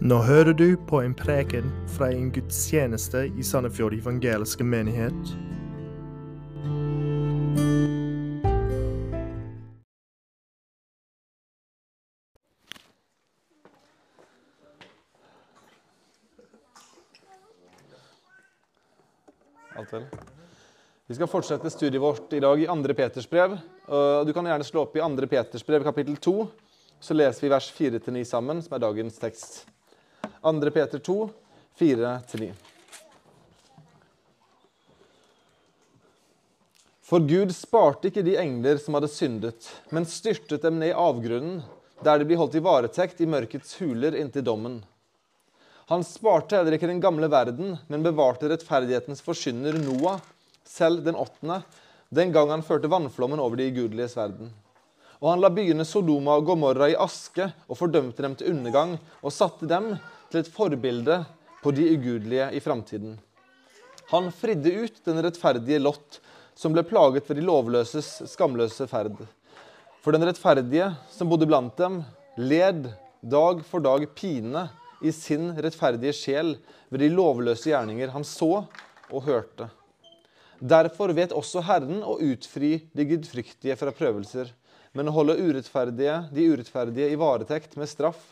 [0.00, 5.30] Nå hører du på en preken fra en gudstjeneste i Sandefjord evangeliske menighet.
[19.76, 20.04] Alt vel.
[21.06, 22.94] Vi skal fortsette studiet vårt i dag i 2.
[22.94, 23.56] Peters brev.
[24.26, 25.26] Du kan gjerne slå opp i 2.
[25.32, 26.36] Peters brev kapittel 2.
[27.00, 29.64] Så leser vi vers 4-9 sammen, som er dagens tekst.
[30.46, 30.70] 2.
[30.70, 31.30] Peter 2,
[31.78, 32.52] 4-9.
[37.02, 41.64] For Gud sparte ikke de engler som hadde syndet, men styrtet dem ned i avgrunnen,
[41.98, 44.80] der de blir holdt i varetekt i mørkets huler inntil dommen.
[45.90, 50.22] Han sparte heller ikke den gamle verden, men bevarte rettferdighetens forsyner Noah,
[50.62, 51.64] selv den åttende,
[52.14, 54.54] den gang han førte vannflommen over de ugudeliges verden.
[55.18, 59.34] Og han la byene Sodoma og Gomorra i aske og fordømte dem til undergang og
[59.34, 59.96] satte dem
[60.30, 61.22] til et forbilde
[61.62, 63.16] på de ugudelige i framtiden.
[64.12, 66.20] Han fridde ut den rettferdige Lot,
[66.54, 69.18] som ble plaget ved de lovløses skamløse ferd.
[70.02, 72.00] For den rettferdige som bodde blant dem,
[72.38, 72.86] led
[73.26, 74.68] dag for dag pine
[75.02, 76.54] i sin rettferdige sjel
[76.88, 78.62] ved de lovløse gjerninger han så
[79.10, 79.68] og hørte.
[80.56, 84.54] Derfor vet også Herren å utfri de gudfryktige fra prøvelser,
[84.96, 88.22] men å holde urettferdige, de urettferdige i varetekt med straff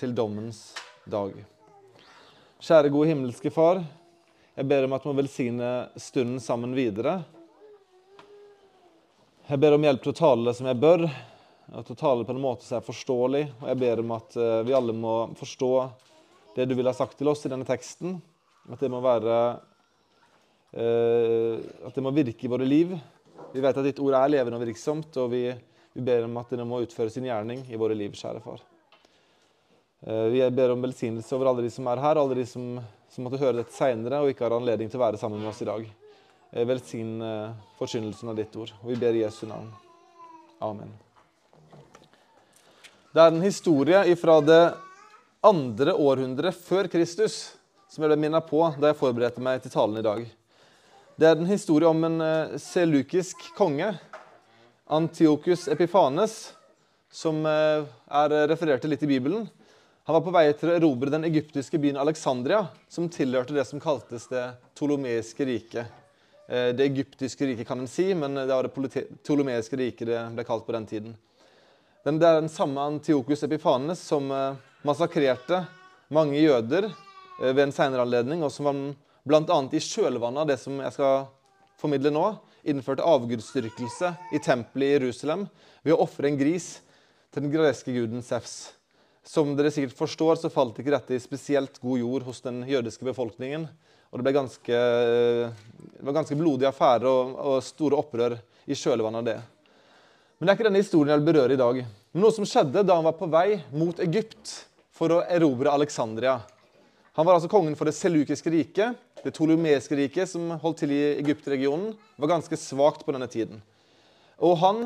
[0.00, 0.72] til dommens
[1.04, 1.32] dag.
[2.60, 3.80] Kjære gode himmelske Far.
[4.56, 7.22] Jeg ber om at du må velsigne stunden sammen videre.
[9.48, 11.06] Jeg ber om hjelp til å tale det som jeg bør,
[11.70, 13.44] og til å tale på en måte som er forståelig.
[13.62, 15.72] Og jeg ber om at eh, vi alle må forstå
[16.58, 18.18] det du vil ha sagt til oss i denne teksten.
[18.70, 19.38] At det må være
[20.76, 21.56] eh,
[21.88, 22.92] At det må virke i våre liv.
[23.50, 25.46] Vi vet at ditt ord er levende og virksomt, og vi,
[25.96, 28.60] vi ber om at det må utføre sin gjerning i våre liv, kjære far.
[30.06, 32.78] Eh, vi ber om velsignelse over alle de som er her, alle de som,
[33.12, 35.60] som måtte høre dette seinere og ikke har anledning til å være sammen med oss
[35.60, 35.84] i dag.
[36.52, 38.72] Eh, Velsign eh, forkynnelsen av ditt ord.
[38.80, 39.68] Og vi ber i Jesu navn.
[40.64, 40.94] Amen.
[43.12, 44.62] Det er en historie fra det
[45.44, 47.50] andre århundret før Kristus
[47.90, 50.24] som jeg ble minnet på da jeg forberedte meg til talen i dag.
[51.20, 52.20] Det er en historie om en
[52.60, 53.90] selukisk konge,
[54.88, 56.54] Antiochus Epifanes,
[57.12, 59.48] som er referert til litt i Bibelen.
[60.04, 63.80] Han var på vei til å erobre den egyptiske byen Alexandria, som tilhørte det som
[63.82, 64.46] kaltes det
[64.78, 65.90] tolomeiske riket.
[66.48, 70.44] Eh, Det egyptiske riket, kan en si, men det var det tolomeiske riket det ble
[70.44, 71.12] kalt på den tiden.
[72.04, 75.66] Den, det er den samme Antiokus Epifanes som eh, massakrerte
[76.08, 78.72] mange jøder eh, ved en senere anledning, og som
[79.28, 79.60] bl.a.
[79.68, 81.28] i kjølvannet av det som jeg skal
[81.76, 82.26] formidle nå,
[82.64, 85.46] innførte avgudsdyrkelse i tempelet i Jerusalem
[85.84, 86.78] ved å ofre en gris
[87.30, 88.79] til den greske guden Sefs.
[89.26, 93.04] Som dere sikkert forstår, så falt ikke dette i spesielt god jord hos den jødiske
[93.04, 93.66] befolkningen.
[94.10, 94.78] Og det, ble ganske,
[95.94, 99.36] det var ganske blodige affærer og, og store opprør i kjølvannet av det.
[100.38, 101.82] Men det er ikke denne historien jeg vil berøre i dag.
[102.10, 104.54] Men noe som skjedde da han var på vei mot Egypt
[104.96, 106.40] for å erobre Alexandria.
[107.18, 108.98] Han var altså kongen for det selukiske riket.
[109.20, 113.60] Det ptolemeiske riket, som holdt til i Egypt-regionen, var ganske svakt på denne tiden.
[114.40, 114.78] Og han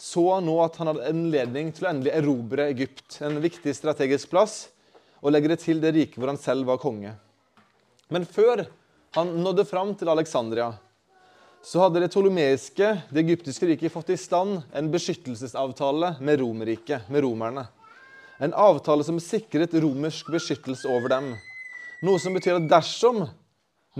[0.00, 4.70] så nå at han hadde anledning til å endelig erobre Egypt, en viktig strategisk plass,
[5.20, 7.12] og legge det til det riket hvor han selv var konge.
[8.08, 8.64] Men før
[9.18, 10.70] han nådde fram til Alexandria,
[11.60, 17.20] så hadde det ptolemeiske, det egyptiske riket, fått i stand en beskyttelsesavtale med Romerriket, med
[17.26, 17.66] romerne.
[18.40, 21.34] En avtale som sikret romersk beskyttelse over dem.
[22.00, 23.26] Noe som betyr at dersom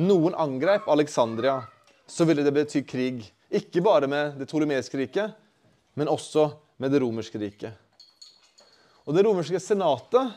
[0.00, 1.58] noen angrep Alexandria,
[2.08, 3.26] så ville det bety krig.
[3.52, 5.36] Ikke bare med det ptolemeiske riket,
[5.98, 7.74] men også med det romerske riket.
[9.08, 10.36] Og Det romerske senatet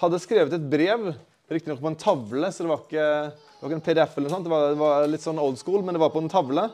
[0.00, 1.10] hadde skrevet et brev,
[1.50, 4.36] riktignok på en tavle, så det var ikke, det var ikke en PDF, eller noe
[4.36, 6.68] sånt, det var, det var litt sånn old school, men det var på en tavle.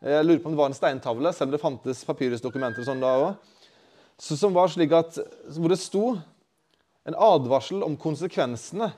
[0.00, 3.02] Jeg lurer på om det var en steintavle, selv om det fantes papyrusdokumenter og sånn
[3.02, 3.56] da òg.
[4.20, 5.18] Så, som var slik at,
[5.56, 6.04] hvor det sto
[7.08, 8.90] en advarsel om konsekvensene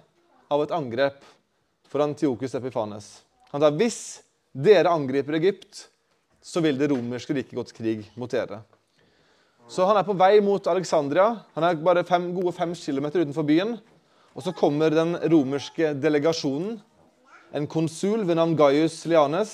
[0.53, 1.23] av et angrep
[1.91, 3.09] for Antiochus Epifanes.
[3.53, 4.01] Han sa hvis
[4.53, 5.87] dere angriper Egypt,
[6.43, 8.61] så vil det romerske riket gått krig mot dere.
[9.71, 11.29] Så han er på vei mot Alexandria.
[11.55, 13.77] Han er bare fem, gode fem kilometer utenfor byen.
[14.35, 16.79] Og så kommer den romerske delegasjonen,
[17.53, 19.53] en konsul ved navn Gaius Lianes,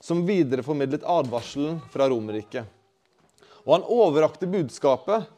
[0.00, 2.64] som videreformidlet advarselen fra Romerriket.
[3.66, 5.28] Og han overrakte budskapet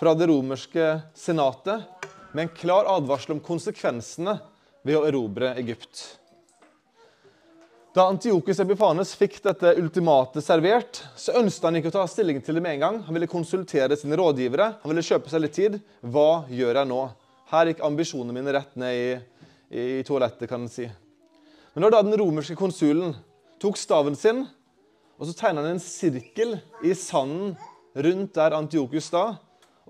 [0.00, 1.86] fra det romerske senatet
[2.32, 4.34] med en klar advarsel om konsekvensene
[4.82, 6.18] ved å erobre Egypt.
[7.98, 12.54] Da Antiochus Epifanes fikk dette ultimatet servert, så ønsket han ikke å ta stilling til
[12.54, 12.98] det med en gang.
[13.08, 15.78] Han ville konsultere sine rådgivere, han ville kjøpe seg litt tid.
[16.06, 16.98] Hva gjør jeg nå?
[17.50, 19.08] Her gikk ambisjonene mine rett ned i,
[19.72, 20.86] i, i toalettet, kan en si.
[21.74, 23.16] Men når da den romerske konsulen
[23.58, 24.44] tok staven sin,
[25.18, 26.54] og så tegna han en sirkel
[26.86, 27.56] i sanden
[27.98, 29.24] rundt der Antiokus da,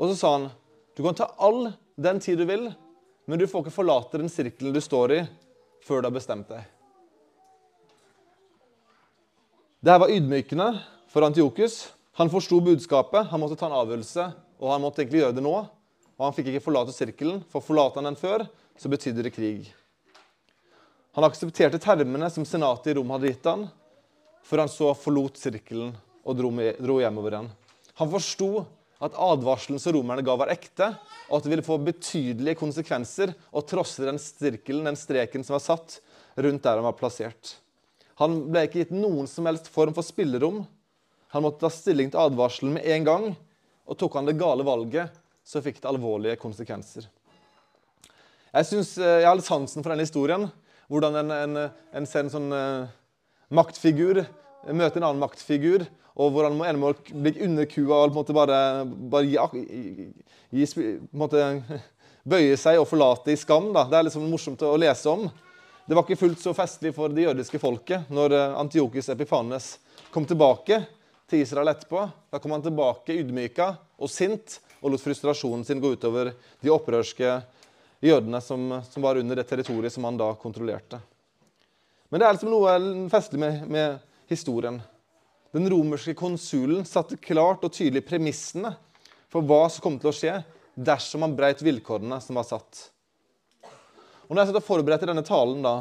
[0.01, 0.49] og så sa han
[0.97, 2.71] du kan ta all den tid du vil,
[3.29, 5.23] men du får ikke forlate den sirkelen du står i,
[5.85, 6.78] før du har bestemt deg.
[9.79, 10.73] Dette var ydmykende
[11.07, 11.93] for Antiokus.
[12.19, 14.25] Han forsto budskapet, han måtte ta en avgjørelse,
[14.59, 15.53] og han måtte egentlig gjøre det nå.
[16.19, 18.43] Og han fikk ikke forlate sirkelen, for forlater han den før,
[18.75, 19.69] så betydde det krig.
[21.15, 23.69] Han aksepterte termene som senatet i Rom hadde gitt han,
[24.43, 25.95] før han så forlot sirkelen
[26.27, 27.53] og dro, med, dro hjemover igjen.
[28.03, 28.51] Han forsto
[28.99, 30.91] at advarselen som romerne ga, var ekte,
[31.31, 35.67] og at det ville få betydelige konsekvenser å trosse den sirkelen, den streken som var
[35.69, 36.01] satt
[36.35, 37.61] rundt der han var plassert.
[38.19, 40.65] Han ble ikke gitt noen som helst form for spillerom
[41.29, 43.25] han måtte ta stilling til advarselen med en gang,
[43.89, 45.13] og tok han det gale valget,
[45.45, 47.09] så fikk det alvorlige konsekvenser.
[48.49, 50.47] Jeg, synes, eh, jeg har litt sansen for denne historien.
[50.89, 52.89] Hvordan en, en, en en sånn uh,
[53.53, 54.23] maktfigur
[54.73, 55.85] møte en annen maktfigur,
[56.19, 58.61] og hvor han må, må bli underkua og på en måte bare,
[59.13, 60.09] bare gi,
[60.57, 61.45] gi, en måte,
[62.33, 63.69] bøye seg og forlate i skam.
[63.77, 63.85] Da.
[63.89, 65.29] Det er liksom morsomt å lese om.
[65.89, 69.71] Det var ikke fullt så festlig for det jødiske folket når eh, Antiokus Epifanes
[70.13, 70.83] kom tilbake
[71.25, 72.03] til Israel etterpå.
[72.29, 77.39] Da kom han tilbake ydmyka og sint og lot frustrasjonen sin gå utover de opprørske
[78.05, 81.01] jødene som, som var under det territoriet som han da kontrollerte.
[82.13, 82.77] Men det er liksom noe
[83.09, 84.77] festlig med, med historien.
[85.57, 88.75] Den romerske konsulen satte klart og tydelig premissene
[89.33, 90.37] for hva som kom til å skje
[90.77, 92.91] dersom han breit vilkårene som var satt.
[94.29, 95.75] Og når jeg satt og forberedte denne talen, da,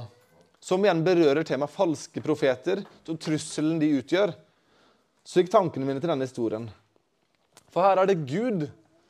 [0.63, 4.33] som igjen berører temaet falske profeter og trusselen de utgjør,
[5.27, 6.69] så gikk tankene mine til denne historien.
[7.73, 8.69] For her er det Gud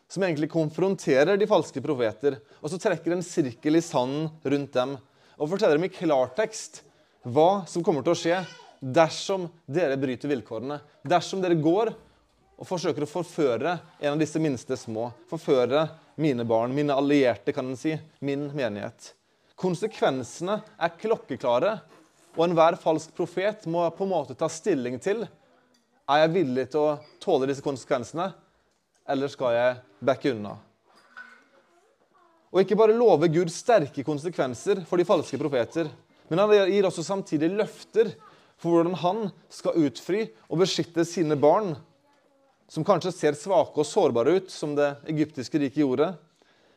[0.10, 4.95] som egentlig konfronterer de falske profeter, og så trekker en sirkel i sanden rundt dem
[5.38, 6.81] og forteller dem i klartekst
[7.28, 8.40] hva som kommer til å skje
[8.81, 10.80] dersom dere bryter vilkårene.
[11.06, 11.94] Dersom dere går
[12.57, 15.12] og forsøker å forføre en av disse minste små.
[15.30, 15.86] Forføre
[16.18, 17.94] mine barn, mine allierte, kan en si,
[18.25, 19.12] min menighet.
[19.57, 21.80] Konsekvensene er klokkeklare,
[22.38, 25.24] og enhver falsk profet må på en måte ta stilling til
[26.07, 28.30] er jeg villig til å tåle disse konsekvensene,
[29.09, 30.54] eller skal jeg backe unna?
[32.54, 35.89] Og ikke bare lover Gud sterke konsekvenser for de falske profeter,
[36.30, 38.13] men han gir også samtidig løfter
[38.62, 41.74] for hvordan han skal utfri og beskytte sine barn,
[42.69, 46.13] som kanskje ser svake og sårbare ut, som det egyptiske riket gjorde,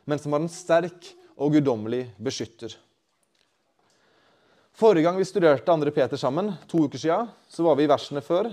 [0.09, 2.75] men som har en sterk og guddommelig beskytter.
[4.77, 5.91] Forrige gang vi studerte 2.
[5.91, 8.51] Peter sammen, to uker siden, så var vi i versene før.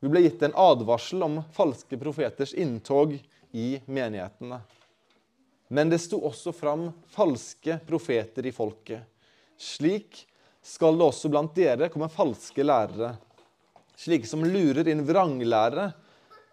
[0.00, 3.16] Vi ble gitt en advarsel om falske profeters inntog
[3.52, 4.60] i menighetene.
[5.68, 9.02] Men det sto også fram falske profeter i folket.
[9.58, 10.22] Slik
[10.64, 13.16] skal det også blant dere komme falske lærere,
[13.98, 15.90] slike som lurer inn vranglærere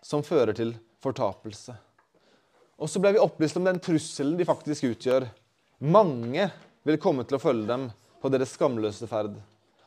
[0.04, 0.74] som fører til
[1.04, 1.76] fortapelse.
[2.82, 5.30] Og så ble vi opplyst om den trusselen de faktisk utgjør.
[5.84, 6.48] Mange
[6.88, 7.90] vil komme til å følge dem
[8.22, 9.34] på deres skamløse ferd.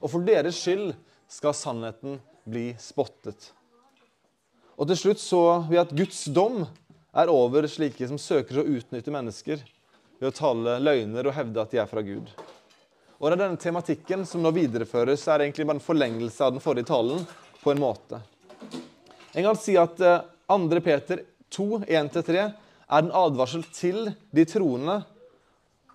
[0.02, 0.92] Og for deres skyld
[1.32, 2.18] skal sannheten
[2.48, 3.52] bli spottet.
[4.78, 6.62] Og til slutt så vi at Guds dom
[7.16, 9.64] er over slike som søker å utnytte mennesker
[10.20, 12.28] ved å tale løgner og hevde at de er fra Gud.
[13.18, 17.26] Og Denne tematikken som nå videreføres, er egentlig bare en forlengelse av den forrige talen.
[17.58, 18.20] på en måte.
[19.34, 20.76] En kan si at 2.
[20.76, 22.52] Eh, Peter 2, 1-3 er
[23.02, 25.02] en advarsel til de troende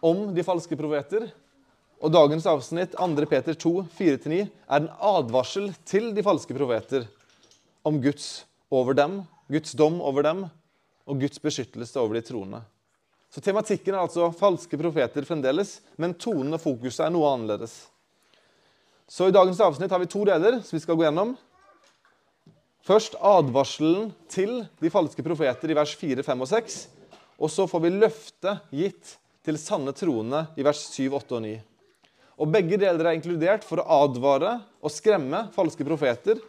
[0.04, 1.30] om de falske profeter.
[2.04, 3.28] Og dagens avsnitt, 2.
[3.32, 7.08] Peter 2, 4-9, er en advarsel til de falske profeter
[7.88, 8.44] om Guds
[8.74, 10.44] over dem, Guds dom over dem
[11.08, 12.60] og Guds beskyttelse over de troende.
[13.34, 17.74] Så Tematikken er altså falske profeter fremdeles, men tonen og fokuset er noe annerledes.
[19.10, 21.34] Så I dagens avsnitt har vi to deler som vi skal gå gjennom.
[22.84, 26.80] Først advarselen til de falske profeter i vers 4, 5 og 6.
[27.40, 31.54] Og så får vi løftet gitt til sanne troende i vers 7, 8 og 9.
[32.42, 36.40] Og Begge deler er inkludert for å advare og skremme falske profeter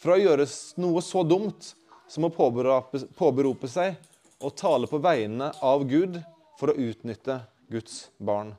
[0.00, 0.46] fra å gjøre
[0.80, 1.72] noe så dumt
[2.10, 3.96] som å påberope, seg
[4.40, 6.18] og tale på vegne av Gud
[6.58, 7.38] for å utnytte
[7.70, 8.54] Guds barn.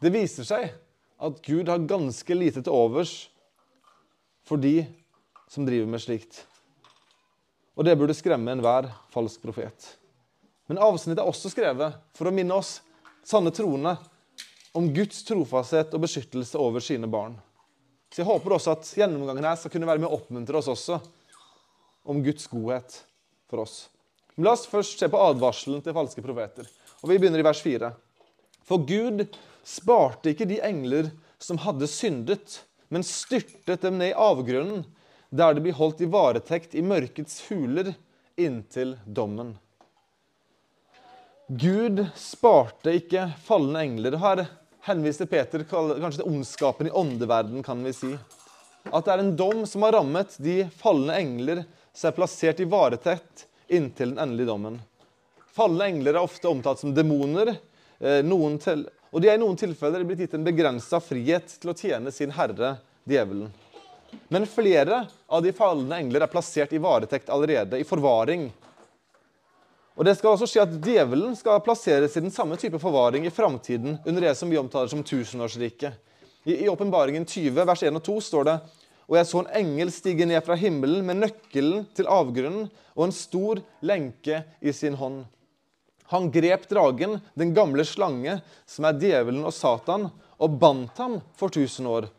[0.00, 0.70] Det viser seg
[1.18, 3.26] at Gud har ganske lite til overs
[4.46, 4.86] for de
[5.50, 6.44] som driver med slikt.
[7.78, 9.97] Og det burde skremme enhver falsk profet.
[10.68, 12.78] Men avsnittet er også skrevet for å minne oss
[13.26, 13.96] sanne troende
[14.76, 17.38] om Guds trofasthet og beskyttelse over sine barn.
[18.12, 21.00] Så Jeg håper også at gjennomgangen her skal kunne være med å oppmuntre oss også
[22.08, 23.00] om Guds godhet
[23.50, 23.88] for oss.
[24.36, 26.68] Men la oss først se på advarselen til falske profeter.
[27.02, 27.90] Og Vi begynner i vers 4.
[28.68, 29.24] For Gud
[29.66, 31.10] sparte ikke de engler
[31.40, 34.84] som hadde syndet, men styrtet dem ned i avgrunnen,
[35.28, 37.92] der de blir holdt i varetekt i mørkets huler
[38.40, 39.56] inntil dommen.
[41.48, 44.18] Gud sparte ikke falne engler.
[44.20, 44.42] Her
[44.84, 48.10] henviser Peter kanskje til ondskapen i åndeverden, kan vi si.
[48.92, 51.62] At det er en dom som har rammet de falne engler
[51.96, 54.76] som er plassert i varetekt inntil den endelige dommen.
[55.56, 57.54] Falne engler er ofte omtalt som demoner,
[57.98, 62.12] eh, og de er i noen tilfeller blitt gitt en begrensa frihet til å tjene
[62.12, 62.76] sin herre,
[63.08, 63.48] djevelen.
[64.28, 68.50] Men flere av de falne engler er plassert i varetekt allerede, i forvaring.
[69.98, 73.34] Og Det skal også skje at djevelen skal plasseres i den samme type forvaring i
[73.34, 75.96] framtiden, under det som vi omtaler som tusenårsriket.
[76.46, 78.60] I Åpenbaringen 20, vers 1 og 2 står det
[79.08, 83.14] og jeg så en engel stige ned fra himmelen med nøkkelen til avgrunnen og en
[83.16, 85.22] stor lenke i sin hånd.
[86.12, 88.38] Han grep dragen, den gamle slange,
[88.68, 92.10] som er djevelen og Satan, og bandt ham for tusen år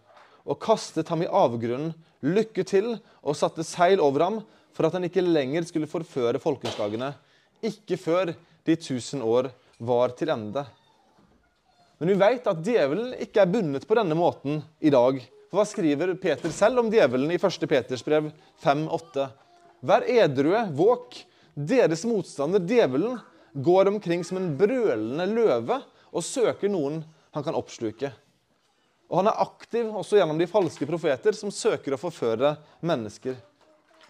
[0.49, 1.91] og kastet ham i avgrunnen,
[2.25, 4.39] lykke til, og satte seil over ham
[4.73, 7.11] for at han ikke lenger skulle forføre folkeslagene,
[7.65, 8.33] ikke før
[8.67, 9.49] de tusen år
[9.79, 10.65] var til ende.
[11.99, 15.19] Men vi vet at djevelen ikke er bundet på denne måten i dag.
[15.49, 17.65] For hva skriver Peter selv om djevelen i 1.
[17.67, 18.29] Peters brev
[18.63, 19.27] 5,8?
[19.83, 21.17] Vær edrue, våk.
[21.59, 23.17] Deres motstander, djevelen,
[23.53, 25.81] går omkring som en brølende løve
[26.13, 27.01] og søker noen
[27.35, 28.11] han kan oppsluke.
[29.09, 32.53] Og han er aktiv også gjennom de falske profeter som søker å forføre
[32.85, 33.35] mennesker.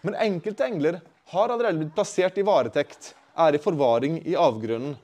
[0.04, 1.00] Men enkelte engler
[1.32, 4.94] har allerede blitt plassert i varetekt, er i forvaring i avgrunnen,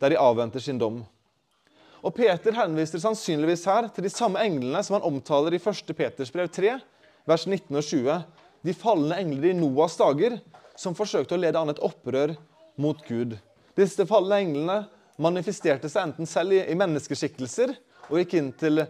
[0.00, 1.02] der de avventer sin dom.
[2.02, 5.92] Og Peter henviser sannsynligvis her til de samme englene som han omtaler i 1.
[5.96, 6.78] Peters brev 3,
[7.30, 8.16] vers 19 og 20.
[8.66, 10.40] De falne engler i Noas dager
[10.78, 12.34] som forsøkte å lede an et opprør
[12.82, 13.36] mot Gud.
[13.78, 14.82] Disse falne englene
[15.22, 17.76] manifesterte seg enten selv i menneskeskikkelser
[18.08, 18.82] og gikk inn til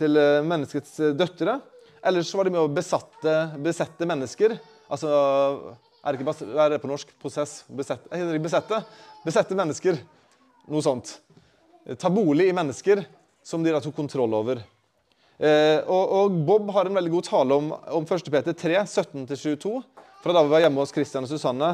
[0.00, 1.58] til eh, menneskets døtre,
[2.06, 4.56] eller så var de med å besatte, besette mennesker.
[4.90, 5.10] Altså
[6.00, 7.10] Er det, ikke, er det på norsk?
[7.20, 7.60] Prosess?
[7.68, 8.08] Besette,
[8.40, 8.82] besette?
[9.24, 9.98] besette mennesker.
[10.70, 11.18] Noe sånt.
[12.00, 13.02] Ta bolig i mennesker
[13.44, 14.62] som de da tok kontroll over.
[15.40, 18.28] Eh, og, og, Bob har en veldig god tale om, om 1.
[18.32, 19.72] Peter 3, 17-22,
[20.20, 21.70] fra da vi var hjemme hos Christian og Susanne,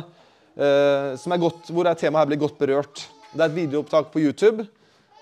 [0.54, 3.06] eh, godt, hvor er temaet her blir godt berørt.
[3.32, 4.68] Det er et videoopptak på YouTube,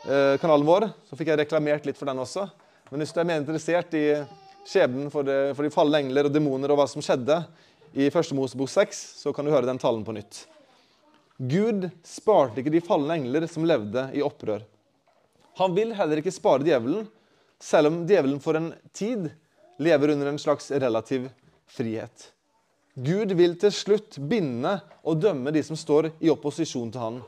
[0.04, 0.90] eh, kanalen vår.
[1.08, 2.44] Så fikk jeg reklamert litt for den også.
[2.92, 4.06] Men hvis du er mer interessert i
[4.68, 7.40] skjebnen for, for, de falne engler og demoner og hva som skjedde
[7.94, 8.32] i 1.
[8.34, 10.44] Mosebok 6, så kan du høre den talen på nytt.
[11.38, 14.64] Gud sparte ikke de falne engler som levde i opprør.
[15.58, 17.06] Han vil heller ikke spare djevelen,
[17.62, 19.30] selv om djevelen for en tid
[19.78, 21.28] lever under en slags relativ
[21.70, 22.30] frihet.
[22.94, 27.22] Gud vil til slutt binde og dømme de som står i opposisjon til han.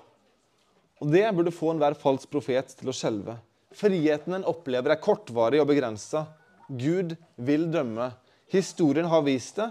[1.02, 3.38] Og Det burde få enhver falsk profet til å skjelve.
[3.75, 6.25] Friheten en opplever, er kortvarig og begrensa.
[6.66, 8.12] Gud vil dømme.
[8.50, 9.68] Historien har vist det.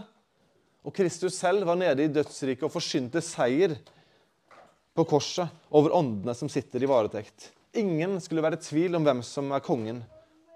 [0.85, 3.73] Og Kristus selv var nede i dødsriket og forsynte seier
[4.95, 7.49] på korset over åndene som sitter i varetekt.
[7.75, 10.03] Ingen skulle være i tvil om hvem som er kongen,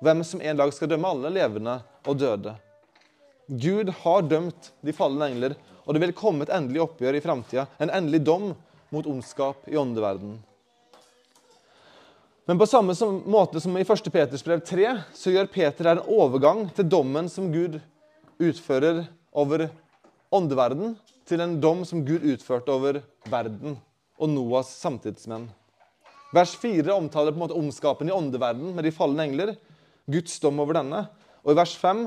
[0.05, 2.53] hvem som en dag skal dømme alle levende og døde.
[3.49, 7.65] Gud har dømt de falne engler, og det vil komme et endelig oppgjør i framtida.
[7.81, 8.51] En endelig dom
[8.93, 10.37] mot ondskap i åndeverdenen.
[12.45, 12.93] Men på samme
[13.29, 14.07] måte som i 1.
[14.13, 17.81] Peters brev 3 så gjør Peter her en overgang til dommen som Gud
[18.41, 19.03] utfører
[19.37, 19.67] over
[20.33, 20.95] åndeverden,
[21.29, 23.77] til en dom som Gud utførte over verden
[24.19, 25.47] og Noas samtidsmenn.
[26.33, 29.55] Vers 4 omtaler på en måte ondskapen i åndeverden med de falne engler.
[30.09, 31.03] Guds dom over denne.
[31.41, 32.03] Og i vers 5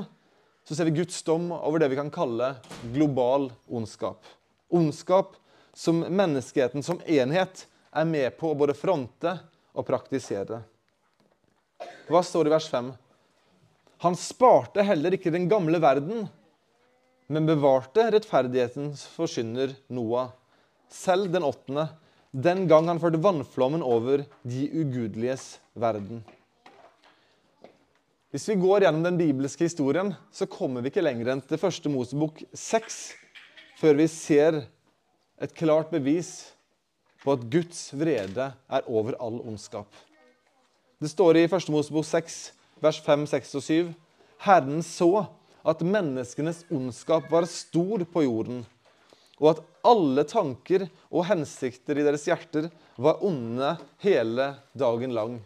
[0.63, 2.53] så ser vi Guds dom over det vi kan kalle
[2.93, 4.23] global ondskap.
[4.71, 5.35] Ondskap
[5.75, 9.35] som menneskeheten som enhet er med på å både fronte
[9.73, 10.61] og praktisere.
[12.07, 12.93] Hva står det i vers 5?
[14.03, 16.27] Han sparte heller ikke den gamle verden,
[17.33, 20.29] men bevarte rettferdighetens forsyner Noah,
[20.91, 21.87] selv den åttende,
[22.29, 26.21] den gang han førte vannflommen over de ugudeliges verden.
[28.33, 31.89] Hvis vi går gjennom den bibelske historien, så kommer vi ikke lenger enn til første
[31.93, 33.01] Mosebok 6
[33.81, 34.63] før vi ser
[35.41, 36.31] et klart bevis
[37.23, 39.89] på at Guds vrede er over all ondskap.
[41.01, 41.69] Det står i 1.
[41.73, 42.41] Mosebok 6,
[42.81, 43.93] vers 5, 6 og 7.
[44.45, 45.11] Herren så
[45.63, 48.63] at menneskenes ondskap var stor på jorden,
[49.39, 52.69] og at alle tanker og hensikter i deres hjerter
[53.01, 55.39] var onde hele dagen lang.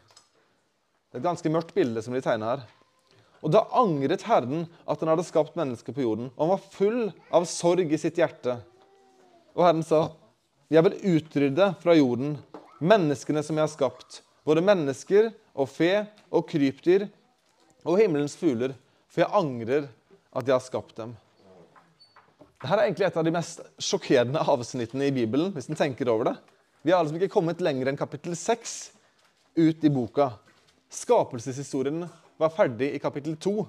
[1.08, 2.66] Det er et ganske mørkt bilde som blir tegna her.
[3.46, 7.02] Og Da angret Herren at han hadde skapt mennesker på jorden, og han var full
[7.32, 8.58] av sorg i sitt hjerte.
[9.56, 10.10] Og Herren sa,
[10.68, 12.36] jeg vil utrydde fra jorden
[12.84, 15.92] menneskene som jeg har skapt, både mennesker og fe
[16.28, 17.08] og krypdyr
[17.88, 18.74] og himmelens fugler,
[19.08, 19.88] for jeg angrer
[20.38, 21.16] at jeg har skapt dem.
[22.58, 25.52] Dette er egentlig et av de mest sjokkerende avsnittene i Bibelen.
[25.54, 26.36] hvis en tenker over det.
[26.82, 28.92] Vi har liksom ikke kommet lenger enn kapittel 6
[29.58, 30.32] ut i boka.
[30.90, 32.06] Skapelseshistorien
[32.38, 33.68] var ferdig i kapittel 2.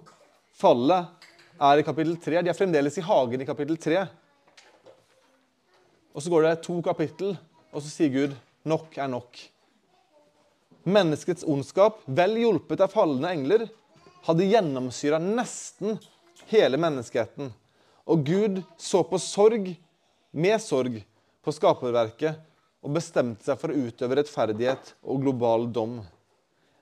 [0.56, 1.28] Fallet
[1.60, 2.42] er i kapittel 3.
[2.42, 4.04] De er fremdeles i hagen i kapittel 3.
[6.14, 7.36] Og så går det to kapittel,
[7.72, 8.36] og så sier Gud
[8.68, 9.40] nok er nok.
[10.88, 13.66] Menneskets ondskap, vel hjulpet av falne engler,
[14.24, 15.98] hadde gjennomsyra nesten
[16.50, 17.50] hele menneskeheten.
[18.08, 19.70] Og Gud så på sorg,
[20.32, 21.00] med sorg,
[21.44, 22.38] på skaperverket
[22.84, 25.98] og bestemte seg for å utøve rettferdighet og global dom.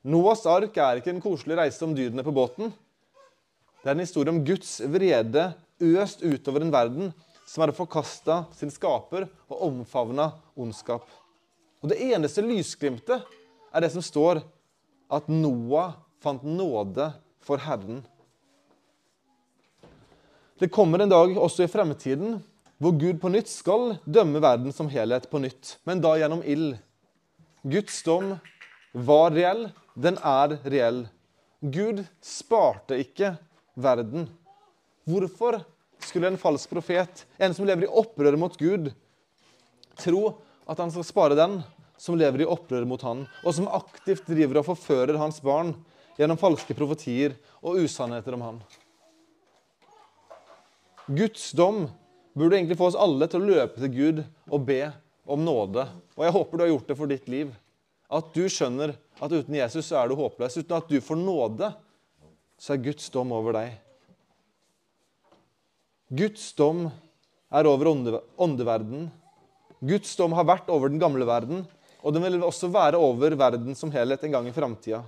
[0.06, 2.70] Noas ark er ikke en koselig reise om dyrene på båten.
[3.82, 5.48] Det er en historie om Guds vrede
[5.82, 7.14] øst utover en verden
[7.46, 11.06] som hadde forkasta sin skaper og omfavna ondskap.
[11.82, 13.22] Og Det eneste lysglimtet
[13.70, 14.42] er det som står
[15.12, 17.12] at Noah fant nåde
[17.46, 18.00] for Herren.
[20.58, 22.38] Det kommer en dag også i fremtiden
[22.80, 26.78] hvor Gud på nytt skal dømme verden som helhet på nytt, men da gjennom ild.
[27.60, 28.34] Guds dom
[28.92, 31.02] var reell, den er reell.
[31.60, 33.34] Gud sparte ikke
[33.76, 34.30] verden.
[35.04, 35.58] Hvorfor
[36.00, 38.88] skulle en falsk profet, en som lever i opprør mot Gud,
[40.00, 40.22] tro
[40.64, 41.58] at han skal spare den
[42.00, 45.74] som lever i opprør mot han, og som aktivt driver og forfører hans barn
[46.16, 48.64] gjennom falske profetier og usannheter om han?
[51.06, 51.84] Guds dom
[52.34, 54.80] burde egentlig få oss alle til å løpe til Gud og be
[55.26, 55.86] om nåde.
[56.18, 57.52] Og jeg håper du har gjort det for ditt liv.
[58.10, 60.58] At du skjønner at uten Jesus så er du håpløs.
[60.58, 61.70] Uten at du får nåde,
[62.58, 63.76] så er Guds dom over deg.
[66.16, 66.86] Guds dom
[67.54, 69.08] er over ånde, åndeverden.
[69.86, 71.64] Guds dom har vært over den gamle verden,
[72.02, 75.02] og den vil også være over verden som helhet en gang i framtida.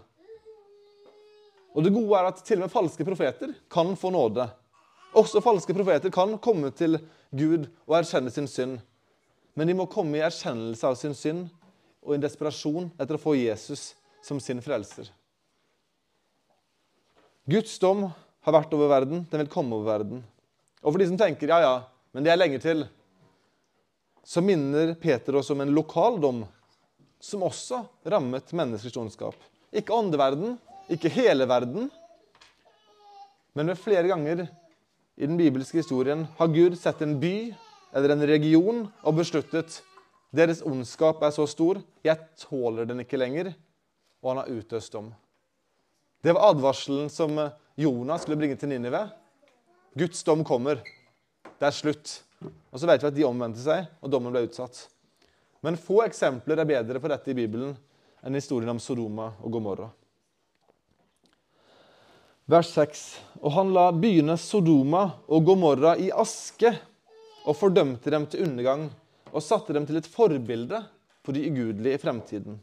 [1.75, 4.49] Og det gode er at til og med falske profeter kan få nåde.
[5.17, 6.99] Også falske profeter kan komme til
[7.33, 8.79] Gud og erkjenne sin synd.
[9.57, 11.47] Men de må komme i erkjennelse av sin synd
[12.05, 13.93] og i desperasjon etter å få Jesus
[14.25, 15.09] som sin frelser.
[17.49, 18.05] Guds dom
[18.45, 20.21] har vært over verden, den vil komme over verden.
[20.83, 21.75] Og for de som tenker ja, ja,
[22.13, 22.85] men det er lenge til,
[24.25, 26.43] så minner Peter oss om en lokal dom
[27.21, 27.81] som også
[28.13, 29.37] rammet menneskers ondskap.
[29.73, 30.59] Ikke åndeverden,
[30.93, 31.89] ikke hele verden,
[33.57, 34.45] men ved flere ganger
[35.19, 37.51] i den bibelske historien har Gud sett en by
[37.97, 39.81] eller en region og besluttet
[40.35, 43.55] deres ondskap er så stor, jeg tåler den ikke lenger,
[44.21, 45.09] og han har utøst dom.
[46.21, 47.33] Det var advarselen som
[47.79, 49.07] Jonas skulle bringe til Ninive.
[49.97, 50.83] Guds dom kommer.
[51.59, 52.19] Det er slutt.
[52.71, 54.85] Og så vet vi at de omvendte seg, og dommen ble utsatt.
[55.65, 57.73] Men få eksempler er bedre på dette i Bibelen
[58.23, 59.89] enn historien om Sodoma og Gomorra.
[62.49, 63.01] Vers 6.
[63.45, 66.71] Og han la byene Sodoma og Gomorra i aske
[67.45, 68.87] og fordømte dem til undergang
[69.29, 70.81] og satte dem til et forbilde
[71.21, 72.57] på de ugudelige i fremtiden.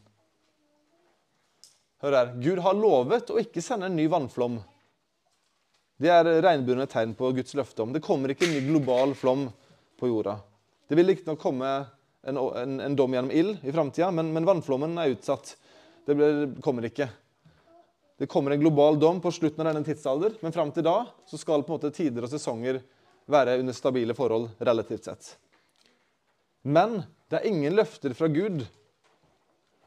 [2.02, 2.32] Hør her.
[2.42, 4.58] Gud har lovet å ikke sende en ny vannflom.
[6.02, 7.94] Det er regnbuende tegn på Guds løfte om.
[7.94, 9.46] Det kommer ikke en ny global flom
[9.96, 10.34] på jorda.
[10.90, 11.70] Det vil riktignok komme
[12.26, 15.54] en, en, en, dom gjennom ild i framtida, men, men, vannflommen er utsatt.
[16.06, 16.18] Det
[16.62, 17.06] kommer ikke.
[18.16, 21.36] Det kommer en global dom på slutten av denne tidsalder, men fram til da så
[21.36, 22.80] skal på en måte tider og sesonger
[23.28, 25.28] være under stabile forhold relativt sett.
[26.64, 28.64] Men det er ingen løfter fra Gud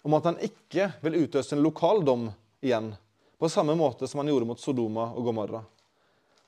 [0.06, 2.30] om at han ikke vil utøse en lokal dom
[2.62, 2.94] igjen,
[3.40, 5.64] på samme måte som han gjorde mot Sodoma og Gomorra.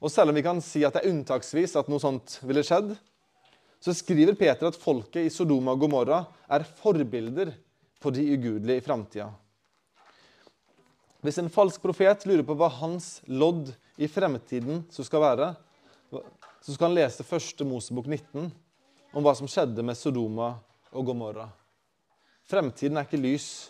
[0.02, 2.94] Og selv om vi kan si at det er unntaksvis at noe sånt ville skjedd,
[3.82, 7.56] så skriver Peter at folket i Sodoma og Gomorra er forbilder
[8.02, 9.32] på de ugudelige i framtida.
[11.22, 13.70] Hvis en falsk profet lurer på hva hans lodd
[14.02, 15.52] i fremtiden skal være,
[16.62, 18.48] så skal han lese første Mosebok 19
[19.14, 20.56] om hva som skjedde med Sodoma
[20.92, 21.46] og Gomorra.
[22.50, 23.70] Fremtiden er ikke lys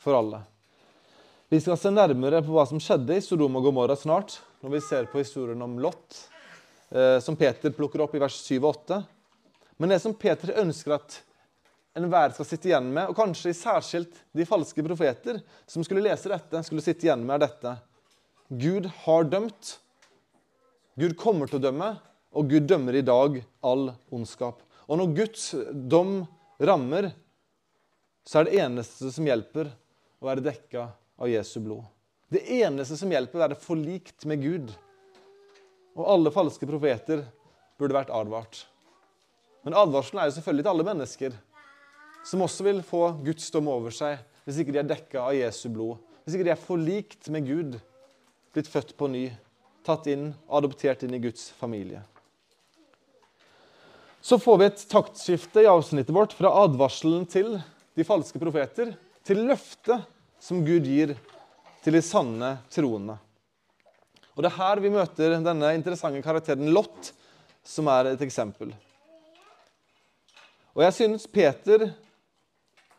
[0.00, 0.40] for alle.
[1.52, 4.84] Vi skal se nærmere på hva som skjedde i Sodoma og Gomorra snart, når vi
[4.84, 6.24] ser på historien om Lot,
[6.90, 9.02] eh, som Peter plukker opp i vers 7 og 8.
[9.78, 11.20] Men det som Peter ønsker at
[11.98, 16.62] enhver skal sitte igjen med, og kanskje særskilt de falske profeter som skulle lese dette,
[16.66, 17.74] skulle sitte igjen med dette.
[18.48, 19.74] Gud har dømt.
[20.98, 21.92] Gud kommer til å dømme,
[22.34, 24.62] og Gud dømmer i dag all ondskap.
[24.88, 25.50] Og når Guds
[25.90, 26.22] dom
[26.58, 27.10] rammer,
[28.26, 29.70] så er det eneste som hjelper,
[30.18, 30.88] å være dekka
[31.22, 31.84] av Jesu blod.
[32.28, 34.72] Det eneste som hjelper, er å være forlikt med Gud.
[35.96, 37.22] Og alle falske profeter
[37.78, 38.64] burde vært advart.
[39.66, 41.38] Men advarselen er jo selvfølgelig til alle mennesker.
[42.26, 45.68] Som også vil få Guds dom over seg hvis ikke de er dekka av Jesu
[45.68, 45.98] blod.
[46.24, 47.74] Hvis ikke de er forlikt med Gud,
[48.56, 49.26] blitt født på ny,
[49.84, 52.00] tatt inn, adoptert inn i Guds familie.
[54.24, 57.54] Så får vi et taktskifte i avsnittet vårt fra advarselen til
[57.96, 58.94] de falske profeter
[59.28, 60.04] til løftet
[60.40, 61.14] som Gud gir
[61.84, 63.18] til de sanne troende.
[64.36, 67.12] Og Det er her vi møter denne interessante karakteren Lot,
[67.64, 68.70] som er et eksempel.
[70.76, 71.88] Og jeg synes Peter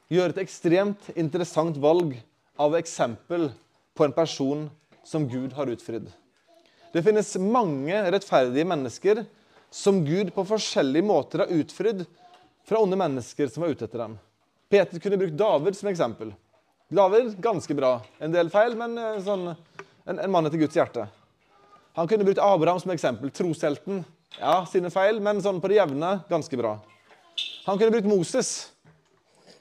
[0.10, 2.16] gjør et ekstremt interessant valg
[2.60, 3.50] av eksempel
[3.96, 4.66] på en person
[5.06, 6.10] som Gud har utfridd.
[6.94, 9.24] Det finnes mange rettferdige mennesker
[9.70, 12.06] som Gud på forskjellige måter har utfridd
[12.66, 14.18] fra onde mennesker som var ute etter dem.
[14.70, 16.34] Peter kunne brukt David som eksempel.
[16.90, 18.00] David ganske bra.
[18.18, 19.52] En del feil, men eh, sånn,
[20.06, 21.06] en, en mann etter Guds hjerte.
[21.98, 23.30] Han kunne brukt Abraham som eksempel.
[23.34, 24.04] Troshelten.
[24.40, 26.76] Ja, sine feil, men sånn på det jevne ganske bra.
[27.66, 28.70] Han kunne brukt Moses.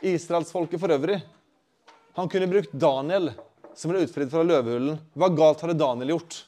[0.00, 1.18] Israelsfolket for øvrig.
[2.18, 3.32] Han kunne brukt Daniel,
[3.74, 4.98] som ble utfridd fra løvehullen.
[5.18, 6.40] Hva galt hadde Daniel gjort?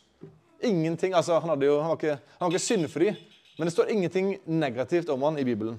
[0.66, 3.12] Ingenting, altså, han, jo, han, var ikke, han var ikke syndfri,
[3.56, 5.78] men det står ingenting negativt om han i Bibelen.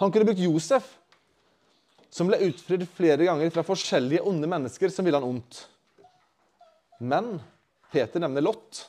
[0.00, 0.88] Han kunne brukt Josef,
[2.10, 5.62] som ble utfridd flere ganger fra forskjellige onde mennesker som ville han ondt.
[6.98, 7.36] Men
[7.92, 8.86] Peter nevner Lot.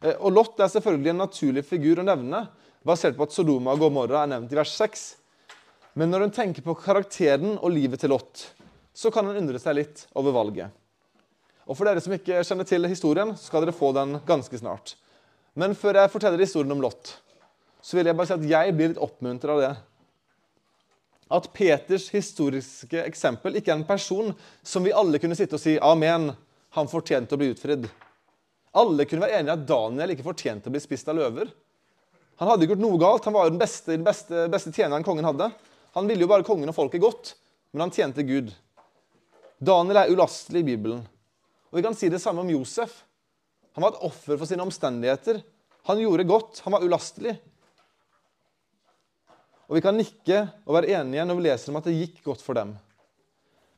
[0.00, 2.46] Eh, og Lot er selvfølgelig en naturlig figur å nevne,
[2.86, 5.06] basert på at Sodoma og Gomorra er nevnt i vers 6.
[6.00, 8.46] Men når hun tenker på karakteren og livet til Lot,
[8.96, 10.72] så kan hun undre seg litt over valget.
[11.68, 14.94] Og For dere som ikke kjenner til historien, så skal dere få den ganske snart.
[15.52, 17.12] Men før jeg forteller historien om Lot,
[17.84, 19.72] så vil jeg bare si at jeg blir litt oppmuntret av det.
[21.36, 24.32] At Peters historiske eksempel ikke er en person
[24.66, 26.30] som vi alle kunne sitte og si amen,
[26.80, 27.90] han fortjente å bli utfridd.
[28.80, 31.50] Alle kunne være enige at Daniel ikke fortjente å bli spist av løver.
[32.40, 33.26] Han hadde ikke gjort noe galt.
[33.28, 35.50] Han var jo den beste, beste, beste tjeneren kongen hadde.
[35.96, 37.34] Han ville jo bare kongen og folket godt,
[37.72, 38.52] men han tjente Gud.
[39.60, 41.02] Daniel er ulastelig i Bibelen.
[41.70, 43.02] Og Vi kan si det samme om Josef.
[43.76, 45.42] Han var et offer for sine omstendigheter.
[45.90, 46.62] Han gjorde godt.
[46.64, 47.36] Han var ulastelig.
[49.68, 52.42] Og Vi kan nikke og være enige når vi leser om at det gikk godt
[52.42, 52.72] for dem.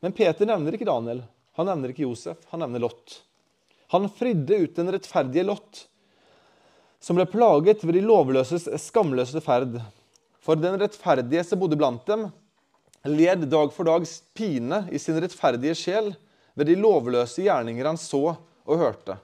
[0.01, 1.21] Men Peter nevner ikke Daniel.
[1.59, 2.41] Han nevner ikke Josef.
[2.51, 3.19] Han nevner Lot.
[3.93, 5.83] Han fridde ut den rettferdige Lot,
[7.03, 9.77] som ble plaget ved de lovløses skamløse ferd.
[10.43, 12.27] For den rettferdige som bodde blant dem,
[13.07, 16.13] led dag for dag pine i sin rettferdige sjel
[16.59, 19.17] ved de lovløse gjerninger han så og hørte.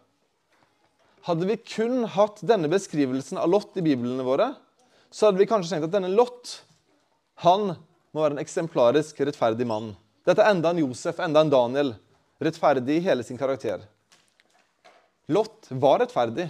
[1.26, 4.52] Hadde vi kun hatt denne beskrivelsen av Lot i biblene våre,
[5.10, 6.54] så hadde vi kanskje tenkt at denne Lot
[7.42, 7.74] han
[8.14, 9.92] må være en eksemplarisk rettferdig mann.
[10.26, 11.92] Dette er enda en Josef, enda en Daniel.
[12.42, 13.82] Rettferdig i hele sin karakter.
[15.28, 16.46] Lot var rettferdig,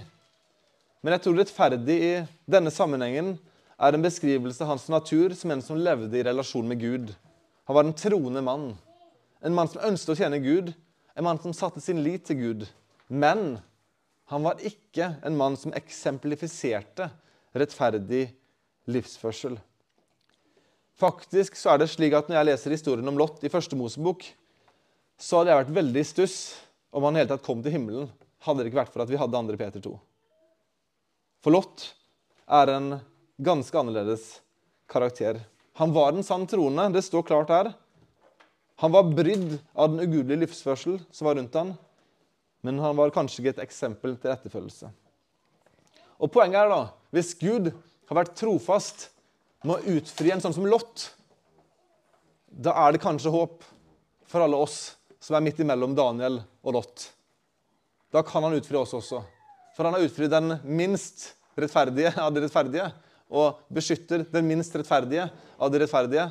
[1.01, 2.11] men jeg tror rettferdig i
[2.51, 3.37] denne sammenhengen
[3.79, 7.15] er en beskrivelse av hans natur som en som levde i relasjon med Gud.
[7.71, 8.73] Han var en troende mann.
[9.45, 10.73] En mann som ønsket å tjene Gud,
[11.15, 12.67] en mann som satte sin lit til Gud.
[13.07, 13.61] Men
[14.29, 17.07] han var ikke en mann som eksemplifiserte
[17.57, 18.27] rettferdig
[18.91, 19.57] livsførsel.
[20.99, 24.25] Faktisk så er det slik at Når jeg leser historien om Lot i første Mosebok,
[25.19, 26.39] så hadde jeg vært veldig i stuss
[26.91, 28.09] om han hele tatt kom til himmelen,
[28.43, 29.57] hadde det ikke vært for at vi hadde 2.
[29.61, 29.93] Peter 2.
[31.45, 31.85] For Lot
[32.59, 32.91] er en
[33.39, 34.41] ganske annerledes
[34.91, 35.41] karakter.
[35.79, 37.73] Han var den sann troende, det står klart her.
[38.79, 41.75] Han var brydd av den ugudelige livsførsel som var rundt ham,
[42.63, 44.91] men han var kanskje ikke et eksempel til etterfølgelse.
[46.19, 46.81] Og Poenget er da,
[47.15, 47.71] hvis Gud
[48.11, 49.09] har vært trofast
[49.67, 51.09] med å utfri en sånn som Lot,
[52.49, 53.63] da er det kanskje håp
[54.29, 57.09] for alle oss som er midt imellom Daniel og Lot.
[58.15, 59.21] Da kan han utfri oss også.
[59.77, 62.89] For han har utfridd den minst rettferdige av de rettferdige
[63.29, 66.29] og beskytter den minst rettferdige av de rettferdige,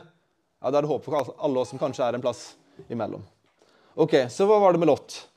[0.57, 2.55] ja, da er det håp for alle oss som kanskje er en plass
[2.89, 3.21] imellom.
[3.97, 5.27] Ok, Så hva var det med Lot?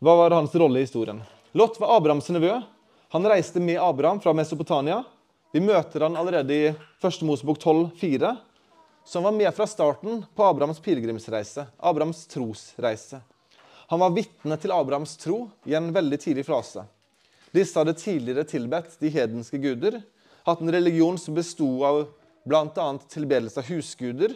[0.00, 1.22] Hva var hans rolle i historien?
[1.52, 2.52] Lot var Abrahams nevø.
[3.10, 5.02] Han reiste med Abraham fra Mesopotamia.
[5.52, 7.22] Vi møter han allerede i 1.
[7.26, 8.36] Mosebok 12, 4,
[9.04, 13.18] som var med fra starten på Abrahams pilegrimsreise, Abrahams trosreise.
[13.90, 16.84] Han var vitne til Abrahams tro i en veldig tidlig frase.
[17.50, 19.98] Disse hadde tidligere tilbedt de hedenske guder,
[20.46, 22.02] hatt en religion som besto av
[22.48, 22.86] bl.a.
[23.10, 24.34] tilbedelse av husguder.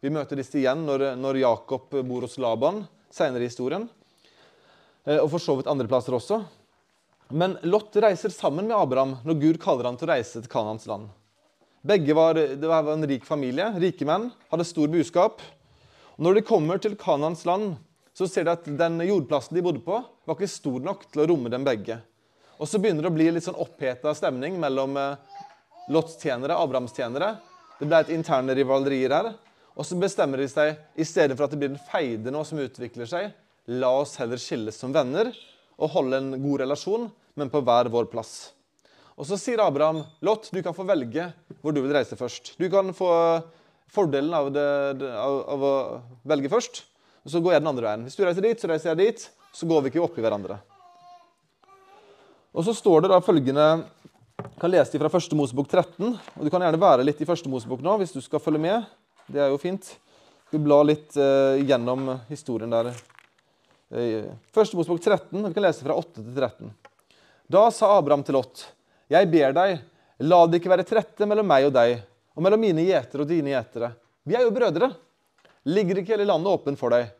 [0.00, 3.88] Vi møter disse igjen når, når Jakob bor hos Laban senere i historien.
[5.04, 6.42] Eh, og for så vidt andre plasser også.
[7.30, 10.86] Men Lot reiser sammen med Abraham når Gud kaller han til å reise til Kanans
[10.90, 11.10] land.
[11.86, 15.40] Begge var, var en rik familie, rike menn, hadde stor buskap.
[16.18, 17.78] Og når de kommer til Kanans land,
[18.12, 21.28] så ser de at den jordplassen de bodde på, var ikke stor nok til å
[21.30, 22.00] romme dem begge.
[22.60, 25.38] Og så begynner det å bli litt sånn oppheta stemning mellom eh,
[25.90, 27.38] Lots tjenere, Abrahams tjenere.
[27.80, 29.30] Det ble et interne rivalerier her.
[29.74, 32.60] Og så bestemmer de seg, i stedet for at det blir en feide nå som
[32.60, 33.30] utvikler seg,
[33.80, 35.30] la oss heller skilles som venner
[35.80, 37.08] og holde en god relasjon,
[37.40, 38.52] men på hver vår plass.
[39.16, 42.54] Og Så sier Abraham, Lot, du kan få velge hvor du vil reise først.
[42.60, 43.10] Du kan få
[43.90, 44.66] fordelen av, det,
[45.16, 45.74] av, av å
[46.28, 46.84] velge først,
[47.24, 48.04] og så går jeg den andre veien.
[48.08, 49.30] Hvis du reiser dit, så reiser jeg dit.
[49.56, 50.60] Så går vi ikke oppi hverandre.
[52.50, 53.66] Og så står det da følgende
[54.60, 56.16] kan lese de fra første Mosebok 13.
[56.16, 58.88] og Du kan gjerne være litt i første Mosebok nå hvis du skal følge med.
[59.30, 59.86] Det er jo fint.
[60.50, 62.90] Vi blar litt uh, gjennom historien der.
[63.94, 65.44] Uh, første Mosebok 13.
[65.44, 66.74] Vi kan lese fra 8 til 13.
[67.50, 68.66] Da sa Abraham til Lot.:
[69.10, 69.78] Jeg ber deg,
[70.26, 72.00] la det ikke være trette mellom meg og deg,
[72.34, 73.94] og mellom mine gjetere og dine gjetere.
[74.26, 74.90] Vi er jo brødre.
[75.70, 77.10] Ligger ikke hele landet åpent for deg?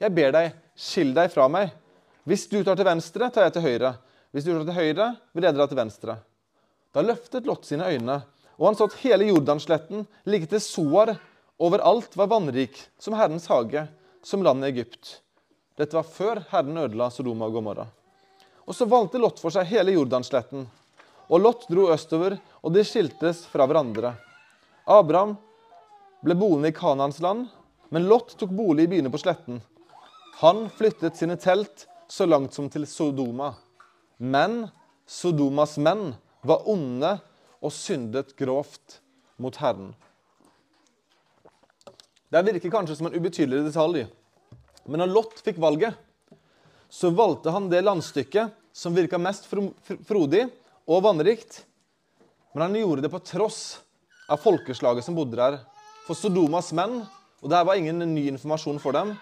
[0.00, 1.70] Jeg ber deg, skill deg fra meg.
[2.26, 3.98] Hvis du tar til venstre, tar jeg til høyre.
[4.30, 6.14] Hvis du slår til høyre, vil jeg dra til venstre.
[6.94, 8.20] Da løftet Lot sine øyne,
[8.58, 11.16] og han så at hele Jordansletten like til Soar
[11.58, 13.86] overalt var vannrik, som Herrens hage,
[14.22, 15.20] som landet Egypt.
[15.78, 17.86] Dette var før Herren ødela Sodoma og Gomorra.
[18.68, 20.66] Og så valgte Lot for seg hele Jordansletten.
[21.30, 24.12] Og Lot dro østover, og de skiltes fra hverandre.
[24.86, 25.36] Abraham
[26.22, 27.48] ble boende i Kanans land,
[27.90, 29.58] men Lot tok bolig i byene på sletten.
[30.42, 33.54] Han flyttet sine telt så langt som til Sodoma.
[34.20, 34.68] Men
[35.08, 36.12] Sodomas menn
[36.44, 37.16] var onde
[37.60, 39.00] og syndet grovt
[39.40, 39.94] mot Herren.
[42.30, 44.04] Det virker kanskje som en ubetydelig detalj,
[44.86, 45.96] men når Lot fikk valget,
[46.90, 50.44] så valgte han det landstykket som virka mest frodig
[50.86, 51.62] og vannrikt.
[52.52, 53.80] Men han gjorde det på tross
[54.30, 55.60] av folkeslaget som bodde der.
[56.06, 57.00] For Sodomas menn,
[57.40, 59.14] og det var ingen ny informasjon for dem,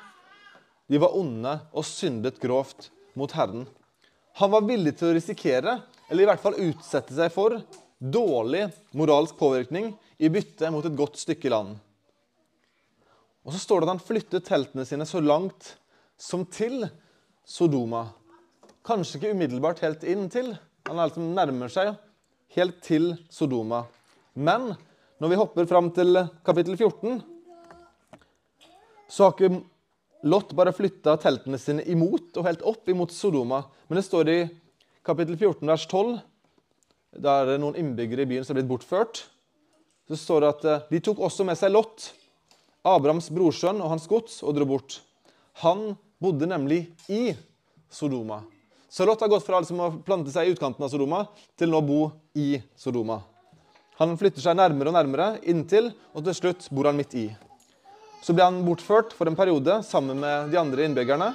[0.89, 3.67] de var onde og syndet grovt mot Herren.
[4.39, 7.57] Han var villig til å risikere, eller i hvert fall utsette seg for,
[7.99, 9.91] dårlig moralsk påvirkning
[10.23, 11.73] i bytte mot et godt stykke land.
[13.43, 15.73] Og så står det at han flyttet teltene sine så langt
[16.21, 16.85] som til
[17.49, 18.05] Sodoma.
[18.87, 20.53] Kanskje ikke umiddelbart helt inn til.
[20.87, 21.97] Han liksom nærmer seg
[22.55, 23.83] helt til Sodoma.
[24.39, 24.71] Men
[25.19, 26.15] når vi hopper fram til
[26.47, 27.19] kapittel 14,
[29.11, 29.65] så har ikke
[30.27, 33.63] Lot bare flytta teltene sine imot og helt opp imot Sodoma.
[33.87, 34.39] Men det står i
[35.07, 36.17] kapittel 14, vers 12,
[37.23, 39.23] da er det noen innbyggere i byen som er blitt bortført.
[40.09, 42.11] Så står det at eh, de tok også med seg Lot,
[42.89, 45.01] Abrahams brorsønn og hans gods, og dro bort.
[45.63, 47.33] Han bodde nemlig i
[47.91, 48.43] Sodoma.
[48.91, 51.27] Så Lot har gått fra liksom å plante seg i utkanten av Sodoma
[51.59, 52.01] til nå å bo
[52.39, 53.21] i Sodoma.
[53.99, 57.29] Han flytter seg nærmere og nærmere inntil, og til slutt bor han midt i.
[58.23, 61.33] Så ble han bortført for en periode sammen med de andre innbyggerne.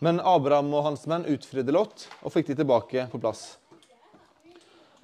[0.00, 3.58] Men Abraham og hans menn utfridde Lot og fikk de tilbake på plass.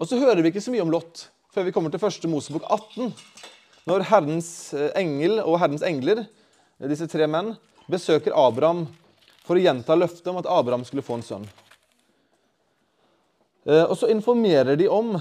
[0.01, 2.65] Og Så hører vi ikke så mye om Lot før vi kommer til første Mosebok
[2.69, 3.13] 18.
[3.89, 6.25] Når Herrens eh, engel og Herrens engler,
[6.91, 7.55] disse tre menn,
[7.89, 8.87] besøker Abraham
[9.47, 11.47] for å gjenta løftet om at Abraham skulle få en sønn.
[13.65, 15.15] Eh, og Så informerer de om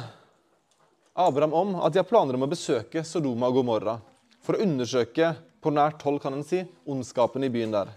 [1.16, 4.00] Abraham om at de har planer om å besøke Sodoma og Gomorra
[4.44, 5.36] for å undersøke
[5.66, 7.90] på nært hold kan en si, ondskapen i byen der.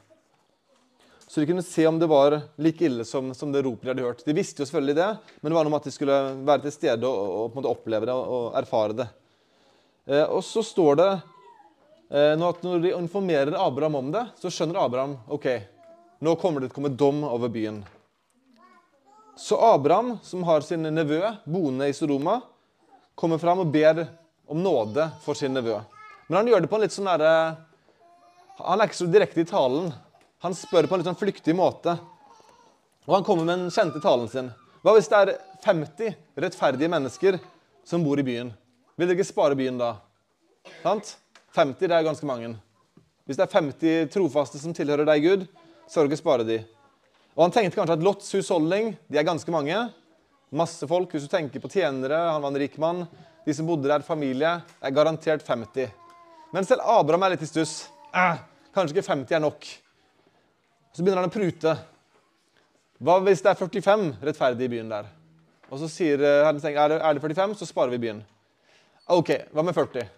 [1.28, 4.04] Så de kunne se om det var like ille som, som det ropet de hadde
[4.07, 4.22] hørt.
[4.24, 5.09] De visste jo selvfølgelig det,
[5.40, 7.61] men det var noe med at de skulle være til stede og, og, på en
[7.61, 9.07] måte oppleve det og, og erfare det.
[10.09, 14.81] Eh, og så står det eh, at når de informerer Abraham om det, så skjønner
[14.81, 15.50] Abraham ok,
[16.24, 17.83] nå kommer det til å komme dom over byen.
[19.37, 22.40] Så Abraham, som har sin nevø boende i Sodoma,
[23.14, 24.07] kommer fram og ber
[24.48, 25.76] om nåde for sin nevø.
[26.28, 27.32] Men han gjør det på en litt sånn derre
[28.58, 29.90] Han er ikke så direkte i talen.
[30.44, 31.94] Han spør på en litt sånn flyktig måte.
[33.08, 34.50] Og han kommer med den kjente talen sin.
[34.84, 35.30] Hva hvis det er
[35.64, 37.38] 50 rettferdige mennesker
[37.86, 38.50] som bor i byen?
[38.98, 39.94] Vil dere ikke spare byen da?
[40.82, 41.14] Sant?
[41.56, 42.52] 50 det er ganske mange.
[43.26, 45.46] Hvis det er 50 trofaste som tilhører deg, Gud,
[45.88, 46.58] så har du ikke spare de.
[47.36, 49.78] Og Han tenkte kanskje at Lots husholdning de er ganske mange.
[50.50, 51.12] Masse folk.
[51.12, 53.06] Hvis du tenker på tjenere, han var en rik mann.
[53.46, 55.88] De som bodde der, familie, er garantert 50.
[56.54, 57.74] Men selv Abraham er litt i stuss.
[58.16, 58.40] Eh,
[58.74, 59.68] kanskje ikke 50 er nok.
[60.96, 61.74] Så begynner han å prute.
[63.04, 65.11] Hva hvis det er 45 rettferdige i byen der?
[65.68, 68.22] Og så sier eh, Herren Steng, er det 45, så sparer vi byen.
[69.12, 70.08] OK, hva med 40?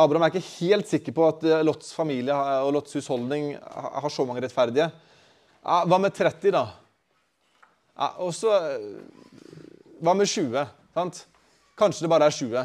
[0.00, 4.28] Abraham er ikke helt sikker på at eh, Lots familie og Lots husholdning har så
[4.28, 4.90] mange rettferdige.
[5.60, 6.66] Hva med 30, da?
[8.24, 8.54] Og så
[10.00, 10.68] Hva med 20?
[10.96, 11.24] sant?
[11.80, 12.64] Kanskje det bare er 20.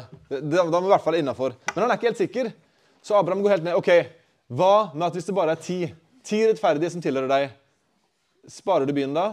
[0.52, 1.56] Da må vi i hvert fall innafor.
[1.72, 2.52] Men han er ikke helt sikker.
[3.00, 3.78] Så Abraham går helt ned.
[3.78, 3.88] OK,
[4.52, 5.78] hva med at hvis det bare er ti?
[6.26, 7.54] Ti rettferdige som tilhører deg.
[8.50, 9.30] Sparer du byen da?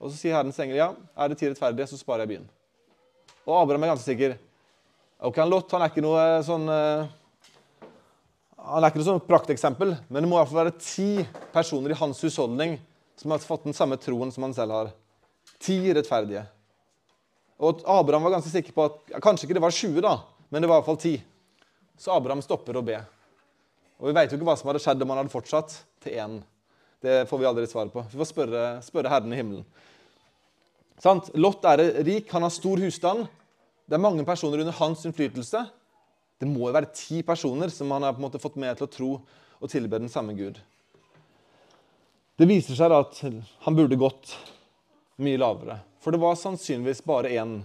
[0.00, 0.90] Og så sier Herrens engel ja.
[1.14, 2.46] Er det ti rettferdige, så sparer jeg byen.
[3.46, 4.36] Og Abraham er ganske sikker.
[5.20, 7.08] Ok, Lot han er ikke noe sånn eh,
[8.60, 11.92] Han er ikke noe sånn prakteksempel, men det må i hvert fall være ti personer
[11.92, 12.78] i hans husholdning
[13.20, 14.90] som har fått den samme troen som han selv har.
[15.60, 16.46] Ti rettferdige.
[17.60, 20.14] Og Abraham var ganske sikker på at Kanskje ikke det var 20, da,
[20.48, 21.18] men det var i hvert fall 10.
[22.00, 22.96] Så Abraham stopper å be.
[24.00, 26.38] Og Vi vet jo ikke hva som hadde skjedd om han hadde fortsatt til én.
[27.04, 28.04] Det får vi aldri svar på.
[28.08, 29.66] Vi får spørre, spørre Herren i himmelen.
[31.00, 31.28] Sant?
[31.36, 33.28] Lot er rik, han har stor husstand.
[33.88, 35.62] Det er mange personer under hans innflytelse.
[36.40, 38.88] Det må jo være ti personer som han har på en måte fått med til
[38.88, 39.10] å tro
[39.60, 40.56] og tilbe den samme Gud.
[42.40, 44.32] Det viser seg da at han burde gått
[45.24, 45.78] mye lavere.
[46.00, 47.60] For det var sannsynligvis bare én,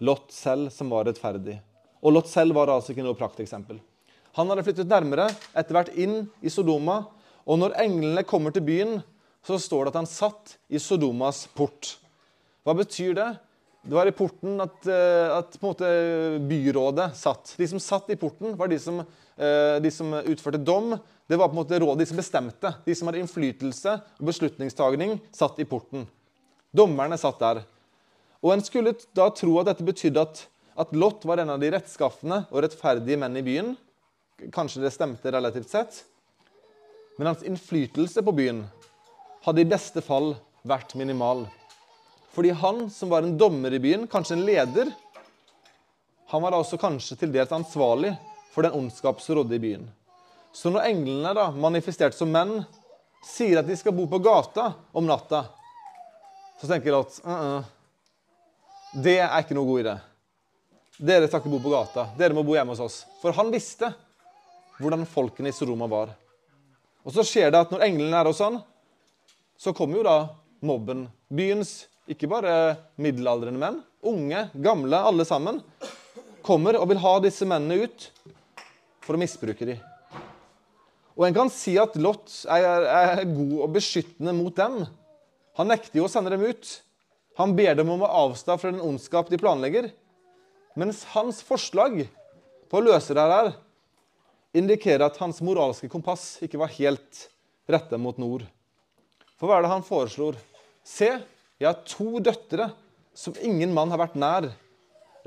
[0.00, 1.58] Lot selv, som var rettferdig.
[2.00, 3.76] Og Lot selv var altså ikke noe prakteksempel.
[4.38, 7.02] Han hadde flyttet nærmere, etter hvert inn i Sodoma.
[7.44, 9.00] Og når englene kommer til byen,
[9.44, 11.98] så står det at han satt i Sodomas port.
[12.64, 13.30] Hva betyr det?
[13.80, 15.56] Det var i porten at, eh, at
[16.48, 17.54] byrådet satt.
[17.56, 20.98] De som satt i porten, var de som, eh, de som, utførte dom.
[21.26, 22.74] Det var på en måte rådet, de som bestemte.
[22.84, 26.06] De som hadde innflytelse og beslutningstagning, satt i porten.
[26.70, 27.62] Dommerne satt der.
[28.40, 30.44] Og En skulle da tro at dette betydde at,
[30.78, 33.74] at Lot var en av de rettskaffende og rettferdige menn i byen.
[34.54, 36.04] Kanskje det stemte relativt sett.
[37.18, 38.64] Men hans innflytelse på byen
[39.44, 41.44] hadde i beste fall vært minimal.
[42.30, 44.92] Fordi han som var en dommer i byen, kanskje en leder,
[46.30, 48.14] han var da også kanskje til dels ansvarlig
[48.54, 49.88] for den ondskap som rådde i byen.
[50.54, 52.60] Så når englene, da, manifestert som menn,
[53.26, 55.44] sier at de skal bo på gata om natta,
[56.60, 57.64] så tenker jeg at uh -uh,
[59.00, 59.98] det er ikke noe god idé.
[61.00, 62.08] Dere skal ikke bo på gata.
[62.18, 63.06] Dere må bo hjemme hos oss.
[63.22, 63.92] For han visste
[64.80, 66.10] hvordan folkene i Soroma var.
[67.04, 68.58] Og så skjer det at når englene er hos han,
[69.56, 70.16] så kommer jo da
[70.60, 71.06] mobben.
[71.32, 75.62] Byens ikke bare middelaldrende menn, unge, gamle, alle sammen,
[76.42, 78.10] kommer og vil ha disse mennene ut
[79.04, 79.80] for å misbruke dem.
[81.16, 84.82] Og en kan si at Lot er, er god og beskyttende mot dem.
[85.60, 86.68] Han nekter jo å sende dem ut.
[87.36, 89.90] Han ber dem om å avstå fra den ondskap de planlegger.
[90.72, 92.06] Mens hans forslag
[92.70, 93.50] på å løse det her
[94.56, 97.26] indikerer at hans moralske kompass ikke var helt
[97.68, 98.46] retta mot nord.
[99.36, 100.38] For hva er det han foreslår?
[100.80, 101.10] Se,
[101.60, 102.70] jeg har to døtre
[103.12, 104.48] som ingen mann har vært nær.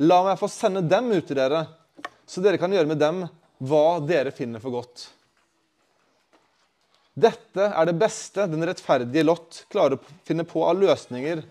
[0.01, 1.67] La meg få sende dem ut til dere,
[2.25, 3.27] så dere kan gjøre med dem
[3.61, 5.11] hva dere finner for godt.
[7.13, 11.43] Dette er det beste den rettferdige Lot klarer å finne på av løsninger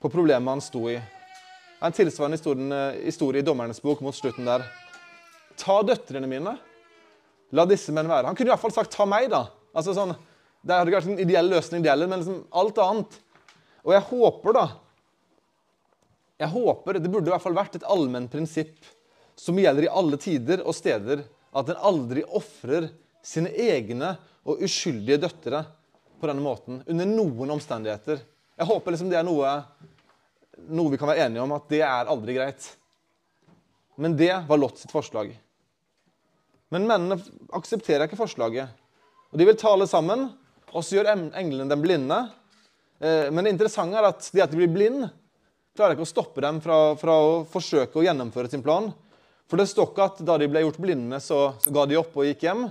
[0.00, 0.96] på problemet han sto i.
[0.96, 4.64] Det er en tilsvarende historie, historie i Dommernes bok mot slutten der.
[5.60, 6.54] Ta døtrene mine.
[7.52, 8.30] La disse menn være.
[8.30, 9.50] Han kunne i hvert fall sagt 'ta meg', da.
[9.74, 10.16] Altså sånn,
[10.64, 13.18] Det hadde ikke vært en ideell løsning, det heller, men liksom alt annet.
[13.84, 14.68] Og jeg håper, da
[16.38, 18.78] Jeg håper, Det burde i hvert fall vært et allment prinsipp
[19.36, 22.90] som gjelder i alle tider og steder, at en aldri ofrer
[23.22, 24.16] sine egne
[24.48, 25.62] og uskyldige døtre
[26.20, 28.20] på denne måten under noen omstendigheter.
[28.58, 29.54] Jeg håper liksom det er noe,
[30.70, 32.68] noe vi kan være enige om, at det er aldri greit.
[33.98, 35.32] Men det var Lot sitt forslag.
[36.72, 37.18] Men mennene
[37.52, 38.70] aksepterer ikke forslaget.
[39.32, 40.30] Og De vil tale sammen,
[40.72, 42.18] og så gjør englene dem blinde.
[43.00, 45.10] Eh, men det interessante er at det at de blir blinde,
[45.76, 48.90] klarer ikke å stoppe dem fra, fra, å forsøke å gjennomføre sin plan.
[49.48, 52.16] For det står ikke at da de ble gjort blinde, så, så ga de opp
[52.16, 52.66] og gikk hjem.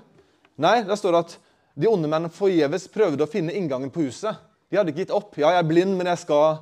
[0.61, 1.37] Nei, det står at
[1.73, 4.37] de onde mennene forgjeves prøvde å finne inngangen på huset.
[4.69, 5.35] De hadde ikke gitt opp.
[5.39, 6.61] Ja, jeg er blind, men jeg skal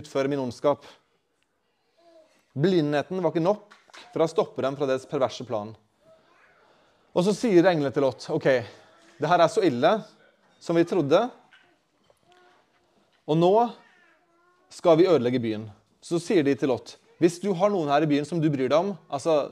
[0.00, 0.86] utføre min ondskap.
[2.56, 3.76] Blindheten var ikke nok
[4.12, 5.72] for å stoppe dem fra deres perverse plan.
[7.10, 8.48] Og så sier englene til Lot OK,
[9.18, 9.96] det her er så ille
[10.62, 11.24] som vi trodde.
[13.26, 13.54] Og nå
[14.70, 15.66] skal vi ødelegge byen.
[16.00, 18.70] Så sier de til Lot hvis du har noen her i byen som du bryr
[18.70, 19.50] deg om, altså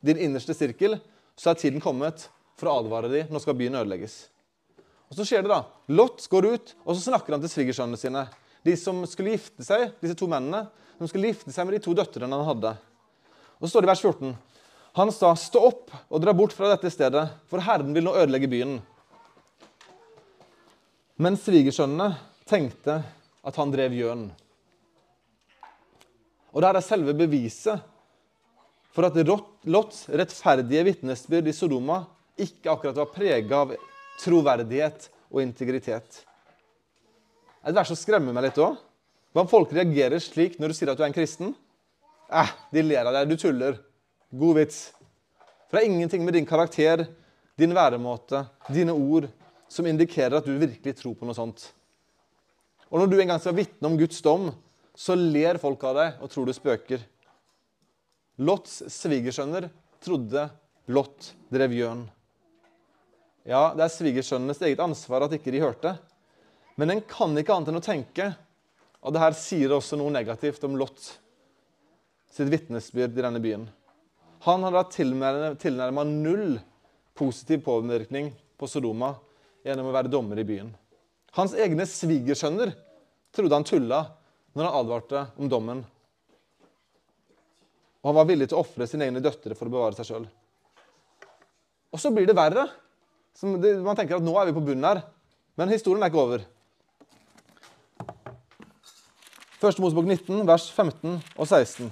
[0.00, 0.96] din innerste sirkel,
[1.36, 2.24] så er tiden kommet
[2.60, 3.32] for å advare dem.
[3.32, 4.22] Nå skal byen ødelegges.
[5.10, 5.64] Og Så skjer det, da.
[5.90, 8.26] Lot går ut, og så snakker han til svigersønnene sine.
[8.62, 10.68] De som skulle gifte seg, disse to mennene,
[11.00, 12.76] som skulle gifte seg med de to døtrene han hadde.
[13.58, 14.36] Og Så står det i vers 14.
[14.98, 18.50] Han sa, 'Stå opp og dra bort fra dette stedet, for Herren vil nå ødelegge
[18.50, 18.80] byen.'
[21.18, 23.02] Men svigersønnene tenkte
[23.44, 24.30] at han drev gjøn.
[26.54, 27.80] Og der er selve beviset
[28.90, 29.14] for at
[29.64, 32.06] Lots rettferdige vitnesbyrd i Sodoma
[32.42, 33.74] ikke akkurat var prega av
[34.20, 36.22] troverdighet og integritet.
[37.64, 38.78] Et vers som skremmer meg litt òg.
[39.30, 41.52] Hva om folk reagerer slik når du sier at du er en kristen?
[42.30, 43.30] Eh, de ler av deg.
[43.30, 43.78] Du tuller.
[44.30, 44.88] God vits.
[45.68, 47.04] For det er ingenting med din karakter,
[47.58, 49.28] din væremåte, dine ord
[49.70, 51.68] som indikerer at du virkelig tror på noe sånt.
[52.90, 54.48] Og når du en gang skal vitne om Guds dom,
[54.98, 57.04] så ler folk av deg og tror du spøker.
[58.40, 59.68] Lots svigersønner
[60.02, 60.48] trodde
[60.90, 62.00] Lot drev gjøn.
[63.48, 65.94] Ja, det er svigersønnenes eget ansvar at ikke de hørte.
[66.76, 68.30] Men en kan ikke annet enn å tenke
[69.00, 71.00] at det her sier også noe negativt om Lot
[72.30, 73.64] sitt vitnesbyrd i denne byen.
[74.46, 76.58] Han hadde hatt tilnærma null
[77.16, 78.30] positiv påvirkning
[78.60, 79.14] på Sodoma
[79.66, 80.70] gjennom å være dommer i byen.
[81.36, 82.72] Hans egne svigersønner
[83.34, 84.04] trodde han tulla
[84.56, 85.82] når han advarte om dommen.
[88.00, 90.28] Og han var villig til å ofre sine egne døtre for å bevare seg sjøl.
[91.90, 92.64] Og så blir det verre.
[93.42, 95.04] Man tenker at nå er vi på bunnen her.
[95.58, 96.44] Men historien er ikke over.
[99.60, 101.90] Første Mosebok 19, vers 15 og 16.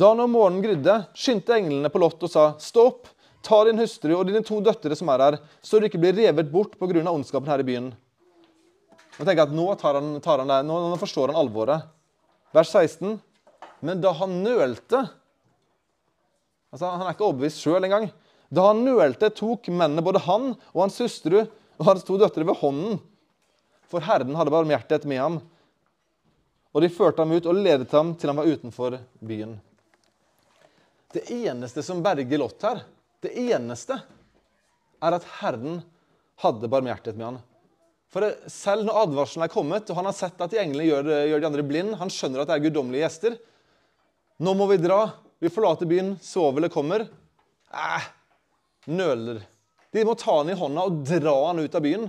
[0.00, 3.10] Da når morgenen grydde, skyndte englene på Lot og sa, Stå opp,
[3.46, 6.50] ta din hustru og dine to døtre som er her, så du ikke blir revet
[6.50, 7.04] bort pga.
[7.10, 7.92] ondskapen her i byen.
[9.18, 11.86] Og tenker at Nå, tar han, tar han det, nå, nå forstår han alvoret.
[12.54, 13.18] Vers 16.
[13.80, 15.06] Men da han nølte
[16.70, 18.04] altså Han er ikke overbevist sjøl engang.
[18.50, 22.58] Da han nølte, tok mennene både han og hans hustru og hans to døtre ved
[22.60, 22.98] hånden.
[23.90, 25.40] For Herren hadde barmhjertighet med ham.
[26.74, 29.56] Og de førte ham ut og ledet ham til han var utenfor byen.
[31.10, 32.84] Det eneste som berger Lot her,
[33.22, 33.96] det eneste,
[35.02, 35.80] er at Herren
[36.42, 37.40] hadde barmhjertighet med han.
[38.10, 41.42] For selv når advarselen er kommet, og han har sett at de englene gjør, gjør
[41.42, 43.36] de andre blind, han skjønner at det er guddommelige gjester,
[44.40, 45.02] nå må vi dra.
[45.40, 46.14] Vi forlater byen.
[46.24, 47.04] Svovelet kommer.
[47.70, 48.06] Æh,
[48.86, 49.42] nøler.
[49.90, 52.08] De må ta han i hånda og dra han ut av byen.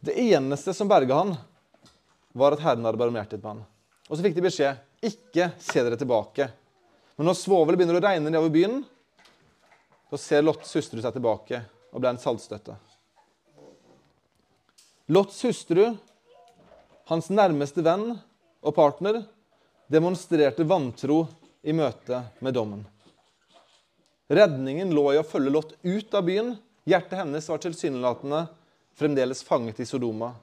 [0.00, 1.34] Det eneste som berga han,
[2.32, 3.64] var at Herren hadde barmhjertighet med han.
[4.08, 6.48] Og så fikk de beskjed ikke se dere tilbake.
[7.18, 8.82] Men når svovelet begynner å regne nedover byen,
[10.08, 11.60] så ser Lots hustru seg tilbake
[11.92, 12.76] og ble en saltstøtte.
[15.12, 15.96] Lots hustru,
[17.08, 19.22] hans nærmeste venn og partner,
[19.88, 21.22] demonstrerte vantro
[21.64, 22.84] i møte med dommen.
[24.28, 26.52] Redningen lå i å følge Lot ut av byen.
[26.88, 28.42] Hjertet hennes var tilsynelatende
[28.98, 30.34] fremdeles fanget i Sodoma.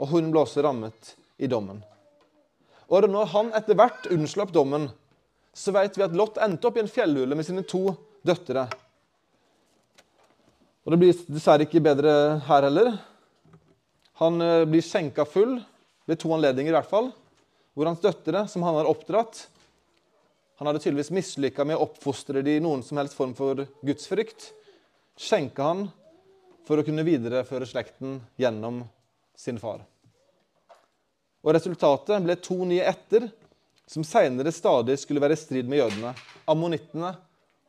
[0.00, 1.82] Og hun ble også rammet i dommen.
[2.88, 4.88] Og når han etter hvert unnslapp dommen,
[5.52, 7.92] så vet vi at Lot endte opp i en fjellhule med sine to
[8.24, 8.66] døtre.
[10.82, 12.12] Og Det blir dessverre ikke bedre
[12.48, 12.94] her heller.
[14.24, 15.58] Han eh, blir skjenka full
[16.08, 17.12] ved to anledninger i hvert fall
[17.72, 19.46] hvor hans døtre, som han har oppdratt
[20.62, 24.44] Han hadde tydeligvis mislykka med å oppfostre de i noen som helst form for gudsfrykt.
[25.18, 25.80] Skjenka han
[26.62, 28.84] for å kunne videreføre slekten gjennom
[29.34, 29.82] sin far.
[31.42, 33.26] Og Resultatet ble to nye etter,
[33.90, 36.14] som seinere stadig skulle være i strid med jødene.
[36.54, 37.10] Ammonittene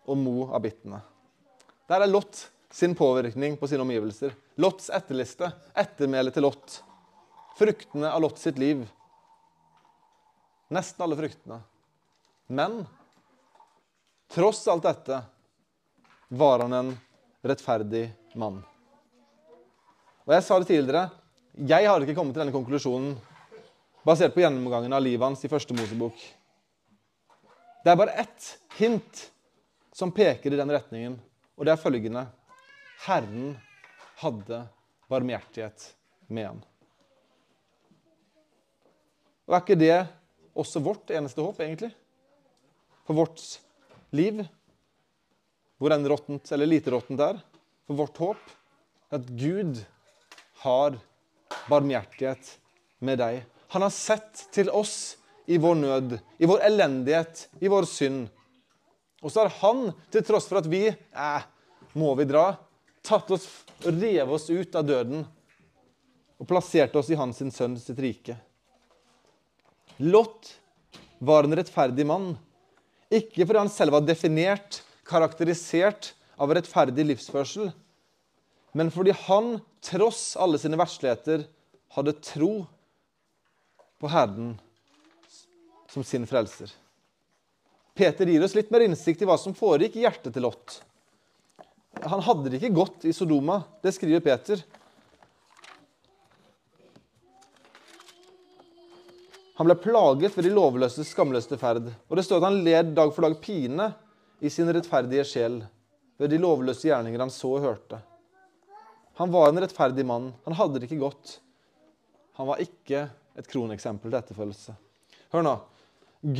[0.06, 1.02] og moabittene.
[1.90, 4.38] Der er Lot sin påvirkning på sine omgivelser.
[4.62, 6.78] Lots etterliste, ettermælet til Lot.
[7.58, 8.86] Fruktene av Lot sitt liv
[10.70, 11.64] Nesten alle fruktene.
[12.54, 12.84] Men
[14.30, 15.22] tross alt dette
[16.28, 16.92] var han en
[17.42, 18.06] rettferdig
[18.38, 18.60] mann.
[20.24, 21.08] Og Jeg sa det tidligere.
[21.54, 23.16] Jeg har ikke kommet til denne konklusjonen
[24.06, 26.20] basert på gjennomgangen av livet hans i første Mosebok.
[27.84, 29.24] Det er bare ett hint
[29.94, 31.18] som peker i den retningen,
[31.58, 32.28] og det er følgende
[33.08, 33.56] Herren
[34.22, 34.62] hadde
[35.12, 35.90] barmhjertighet
[36.30, 36.62] med ham.
[39.50, 39.98] Og er ikke det
[40.54, 41.92] også vårt eneste håp, egentlig.
[43.04, 43.42] For vårt
[44.16, 44.44] liv,
[45.82, 47.42] hvor enn råttent eller lite råttent er.
[47.88, 48.54] For vårt håp
[49.14, 49.82] at Gud
[50.64, 50.96] har
[51.70, 52.54] barmhjertighet
[53.04, 53.42] med deg.
[53.76, 58.30] Han har sett til oss i vår nød, i vår elendighet, i vår synd.
[59.24, 61.46] Og så har han, til tross for at vi eh,
[62.00, 62.54] må vi dra,
[63.04, 63.48] tatt oss
[63.84, 65.26] og revet oss ut av døden
[66.40, 68.36] og plasserte oss i hans sønn sitt rike.
[70.04, 70.50] Lot
[71.24, 72.34] var en rettferdig mann.
[73.14, 77.70] Ikke fordi han selv var definert, karakterisert av rettferdig livsførsel,
[78.74, 81.44] men fordi han, tross alle sine versligheter,
[81.94, 82.64] hadde tro
[84.02, 84.56] på Herren
[85.94, 86.72] som sin frelser.
[87.94, 90.80] Peter gir oss litt mer innsikt i hva som foregikk i hjertet til Lot.
[92.10, 93.60] Han hadde det ikke godt i Sodoma.
[93.84, 94.64] Det skriver Peter.
[99.64, 101.86] Han ble plaget ved de lovløse, skamløse ferd.
[102.12, 103.86] Og det står at han led dag for dag pine
[104.44, 105.62] i sin rettferdige sjel
[106.20, 108.02] ved de lovløse gjerninger han så og hørte.
[109.22, 110.34] Han var en rettferdig mann.
[110.44, 111.38] Han hadde det ikke godt.
[112.42, 113.06] Han var ikke
[113.40, 114.76] et kroneksempel til etterfølgelse.
[115.32, 115.56] Hør nå.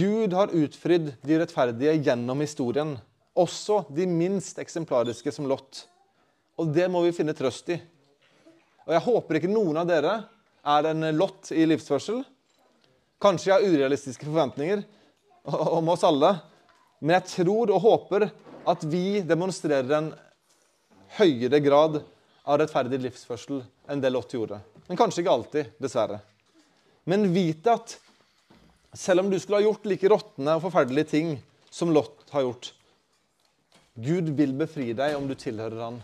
[0.02, 2.98] Gud har utfridd de rettferdige gjennom historien.
[3.40, 5.86] Også de minst eksemplariske som Lot.
[6.60, 7.80] Og det må vi finne trøst i.
[8.84, 10.20] Og Jeg håper ikke noen av dere
[10.76, 12.26] er en Lot i livsførsel.
[13.24, 14.84] Kanskje jeg har urealistiske forventninger
[15.48, 16.34] om oss alle.
[17.00, 18.28] Men jeg tror og håper
[18.68, 20.12] at vi demonstrerer en
[21.18, 22.02] høyere grad
[22.44, 23.62] av rettferdig livsførsel
[23.92, 24.60] enn det Lot gjorde.
[24.90, 26.20] Men kanskje ikke alltid, dessverre.
[27.08, 27.96] Men vit at
[28.96, 31.36] selv om du skulle ha gjort like råtne og forferdelige ting
[31.72, 32.74] som Lot har gjort
[33.94, 36.00] Gud vil befri deg om du tilhører han.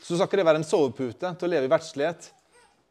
[0.00, 2.30] Så skal ikke det være en sovepute til å leve i verdslighet,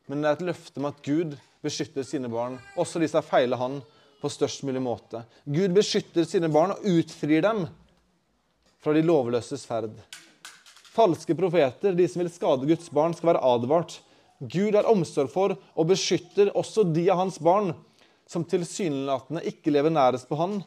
[0.08, 3.60] men det er et løfte om at Gud beskytter sine barn, også de som feiler
[3.60, 3.82] han,
[4.24, 5.24] på størst mulig måte.
[5.44, 7.66] Gud beskytter sine barn og utfrir dem
[8.84, 9.98] fra de lovløses ferd.
[10.94, 13.98] Falske profeter, de som vil skade Guds barn, skal være advart.
[14.40, 17.74] Gud har omsorg for og beskytter også de av hans barn
[18.30, 20.62] som tilsynelatende ikke lever nærest på han.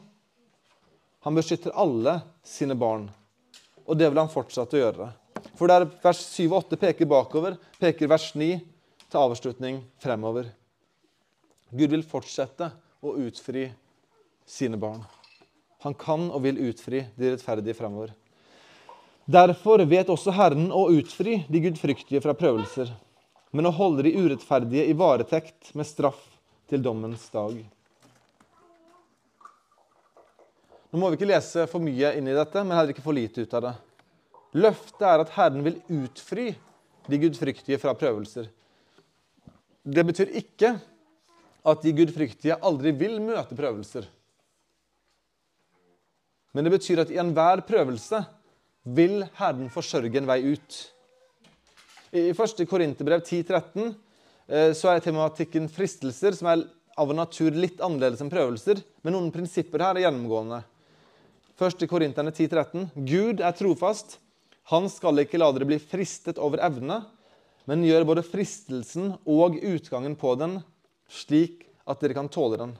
[1.25, 3.07] Han beskytter alle sine barn,
[3.85, 5.09] og det vil han fortsette å gjøre.
[5.57, 8.59] For der vers 7 og 8 peker bakover, peker vers 9
[9.07, 10.49] til avslutning fremover.
[11.71, 12.69] Gud vil fortsette
[13.03, 13.67] å utfri
[14.47, 15.03] sine barn.
[15.83, 18.13] Han kan og vil utfri de rettferdige fremover.
[19.27, 22.93] Derfor vet også Herren å utfri de gudfryktige fra prøvelser,
[23.51, 26.21] men å holde de urettferdige i varetekt med straff
[26.71, 27.57] til dommens dag.
[30.87, 33.43] Nå må vi ikke lese for mye inn i dette, men heller ikke for lite
[33.43, 33.73] ut av det.
[34.57, 36.53] Løftet er at Herren vil utfri
[37.07, 38.47] de gudfryktige fra prøvelser.
[39.87, 40.73] Det betyr ikke
[41.67, 44.07] at de gudfryktige aldri vil møte prøvelser.
[46.51, 48.19] Men det betyr at i enhver prøvelse
[48.97, 50.77] vil Herren forsørge en vei ut.
[52.11, 52.63] I 1.
[52.67, 56.63] Korinterbrev 10-13 eh, så er tematikken fristelser, som er
[56.97, 60.63] av natur litt annerledes enn prøvelser, men noen prinsipper her er gjennomgående.
[61.57, 61.83] 1.
[61.89, 62.89] Korinterne 10-13.
[63.07, 64.17] Gud er trofast.
[64.71, 67.03] Han skal ikke la dere bli fristet over evne,
[67.67, 70.59] men gjør både fristelsen og utgangen på den
[71.11, 72.73] slik at dere kan tåle den.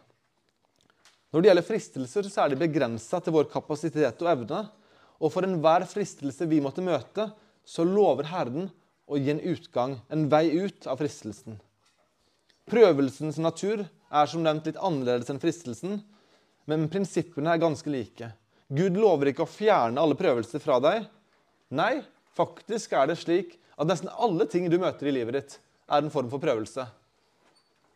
[1.32, 4.62] Når det gjelder fristelser, så er de begrensa til vår kapasitet og evne.
[5.20, 7.28] Og for enhver fristelse vi måtte møte,
[7.68, 8.70] så lover Herren
[9.08, 11.60] å gi en utgang, en vei ut av fristelsen.
[12.68, 16.02] Prøvelsens natur er som nevnt litt annerledes enn fristelsen,
[16.68, 18.32] men prinsippene er ganske like.
[18.68, 21.08] Gud lover ikke å fjerne alle prøvelser fra deg.
[21.72, 22.02] Nei,
[22.36, 26.12] faktisk er det slik at nesten alle ting du møter i livet ditt, er en
[26.12, 26.88] form for prøvelse.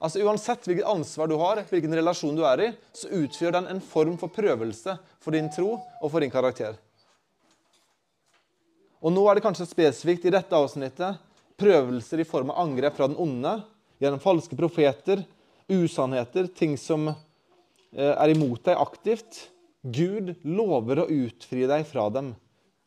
[0.02, 3.82] Altså Uansett hvilket ansvar du har, hvilken relasjon du er i, så utgjør den en
[3.84, 6.78] form for prøvelse for din tro og for din karakter.
[9.02, 11.22] Og Nå er det kanskje spesifikt i dette avsnittet
[11.62, 13.60] prøvelser i form av angrep fra den onde,
[14.02, 15.24] gjennom falske profeter,
[15.70, 19.46] usannheter, ting som eh, er imot deg aktivt.
[19.82, 22.34] Gud lover å utfri deg fra dem.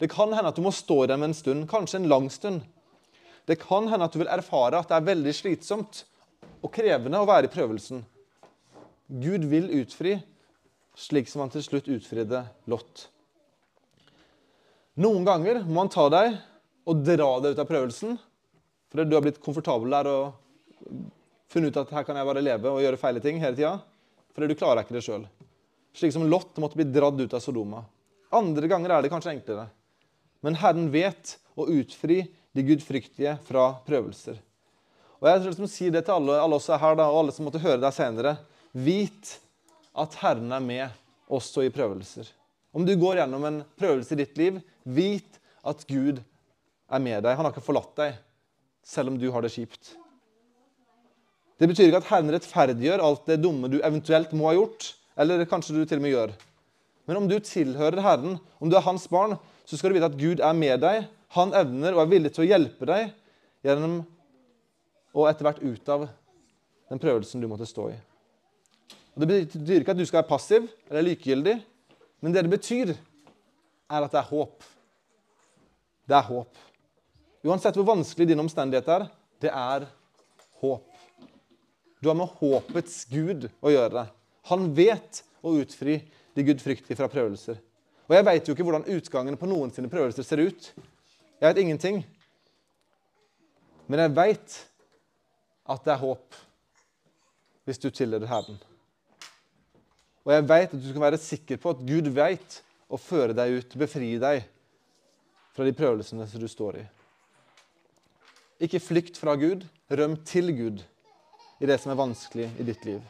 [0.03, 2.67] Det kan hende at du må stå dem en stund, kanskje en lang stund.
[3.45, 6.05] Det kan hende at du vil erfare at det er veldig slitsomt
[6.65, 8.01] og krevende å være i prøvelsen.
[9.09, 10.17] Gud vil utfri,
[10.97, 12.41] slik som han til slutt utfridde
[12.71, 13.09] Lot.
[15.01, 16.39] Noen ganger må han ta deg
[16.89, 18.17] og dra deg ut av prøvelsen
[18.95, 20.93] fordi du har blitt komfortabel der og
[21.51, 23.73] funnet ut at her kan jeg bare leve og gjøre feile ting hele tida.
[24.35, 25.25] Fordi du klarer ikke det sjøl.
[25.99, 27.83] Slik som Lot måtte bli dratt ut av Sodoma.
[28.35, 29.67] Andre ganger er det kanskje enklere.
[30.47, 32.21] Men Herren vet å utfri
[32.55, 34.39] de gudfryktige fra prøvelser.
[35.21, 37.47] Og jeg tror liksom si det til alle, alle oss her da, og alle som
[37.49, 38.37] måtte høre deg senere.
[38.77, 39.39] Vit
[39.97, 41.03] at Herren er med
[41.33, 42.29] også i prøvelser.
[42.75, 46.19] Om du går gjennom en prøvelse i ditt liv, vit at Gud
[46.91, 47.37] er med deg.
[47.37, 48.19] Han har ikke forlatt deg,
[48.85, 49.95] selv om du har det kjipt.
[51.59, 55.47] Det betyr ikke at Herren rettferdiggjør alt det dumme du eventuelt må ha gjort, eller
[55.49, 56.35] kanskje du til og med gjør.
[57.07, 60.19] Men om du tilhører Herren, om du er hans barn, så skal du vite at
[60.19, 61.07] Gud er med deg.
[61.35, 63.09] Han evner og er villig til å hjelpe deg
[63.67, 64.03] gjennom
[65.15, 66.07] og etter hvert ut av
[66.91, 67.97] den prøvelsen du måtte stå i.
[69.15, 71.57] Og Det betyr ikke at du skal være passiv eller likegyldig,
[72.23, 72.95] men det det betyr,
[73.91, 74.65] er at det er håp.
[76.09, 76.63] Det er håp.
[77.45, 79.11] Uansett hvor vanskelig dine omstendigheter er,
[79.45, 79.87] det er
[80.63, 80.89] håp.
[82.01, 84.07] Du har med håpets Gud å gjøre.
[84.51, 86.01] Han vet å utfri
[86.35, 87.61] de gudfryktige fra prøvelser.
[88.09, 90.67] Og Jeg vet jo ikke hvordan utgangen på noen sine prøvelser ser ut.
[91.45, 91.99] Jeg vet ingenting.
[93.85, 94.53] Men jeg veit
[95.69, 96.37] at det er håp
[97.69, 98.57] hvis du tilhører Herren.
[100.25, 102.57] Og jeg vet at du skal være sikker på at Gud vet
[102.89, 104.47] å føre deg ut, befri deg
[105.53, 106.85] fra de prøvelsene som du står i.
[108.65, 110.81] Ikke flykt fra Gud, røm til Gud
[111.61, 113.05] i det som er vanskelig i ditt liv.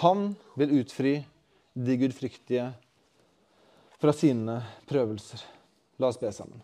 [0.00, 1.18] Han vil utfri
[1.76, 2.70] de gudfryktige
[4.04, 5.40] fra sine prøvelser.
[5.96, 6.60] La oss be sammen.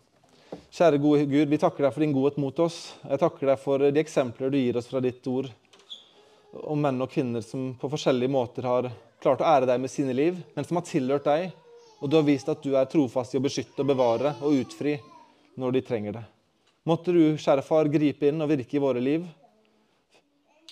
[0.77, 2.77] Kjære gode Gud, vi takker deg for din godhet mot oss.
[3.01, 5.49] Jeg takker deg for de eksempler du gir oss fra ditt ord
[6.69, 8.91] om menn og kvinner som på forskjellige måter har
[9.25, 11.55] klart å ære deg med sine liv, men som har tilhørt deg,
[12.03, 14.99] og du har vist at du er trofast i å beskytte og bevare og utfri
[15.57, 16.27] når de trenger det.
[16.93, 19.25] Måtte du, kjære far, gripe inn og virke i våre liv.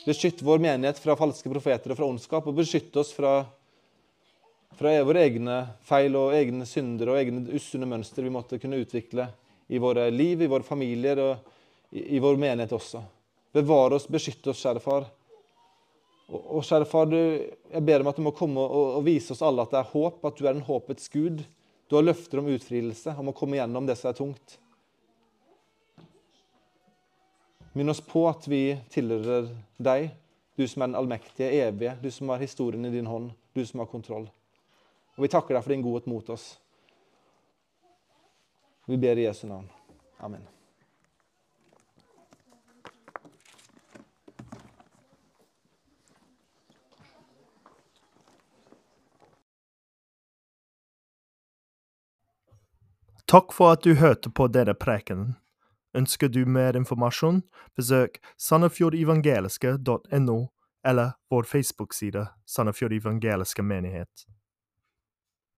[0.04, 3.38] Beskytt vår menighet fra falske profeter og fra ondskap, og beskytte oss fra,
[4.76, 9.28] fra våre egne feil og egne synder og egne usunne mønster vi måtte kunne utvikle
[9.68, 11.54] i våre liv, i våre familier og
[11.90, 13.02] i, vår menighet også.
[13.52, 15.08] Bevare oss, beskytte oss, kjære far.
[16.28, 17.18] Og, og kjære far, du,
[17.72, 19.92] jeg ber om at du må komme og, og, vise oss alle at det er
[19.92, 21.42] håp, at du er en håpets gud.
[21.88, 24.58] Du har løfter om utfrielse, om å komme gjennom det som er tungt.
[27.76, 28.62] Minn oss på at vi
[28.92, 29.48] tilhører
[29.80, 30.10] deg,
[30.58, 33.84] du som er den allmektige, evige, du som har historien i din hånd, du som
[33.84, 34.26] har kontroll.
[35.18, 36.60] Og vi takker deg for din godhet mot oss.
[38.86, 39.66] Vi ber i Jesu navn.
[40.22, 40.46] Amen.
[53.28, 55.34] Takk for at du hørte på denne prekenen.
[55.98, 57.42] Ønsker du mer informasjon,
[57.76, 60.38] besøk sandefjordevangeliske.no
[60.86, 64.37] eller vår Facebook-side Sandefjord evangeliske menighet.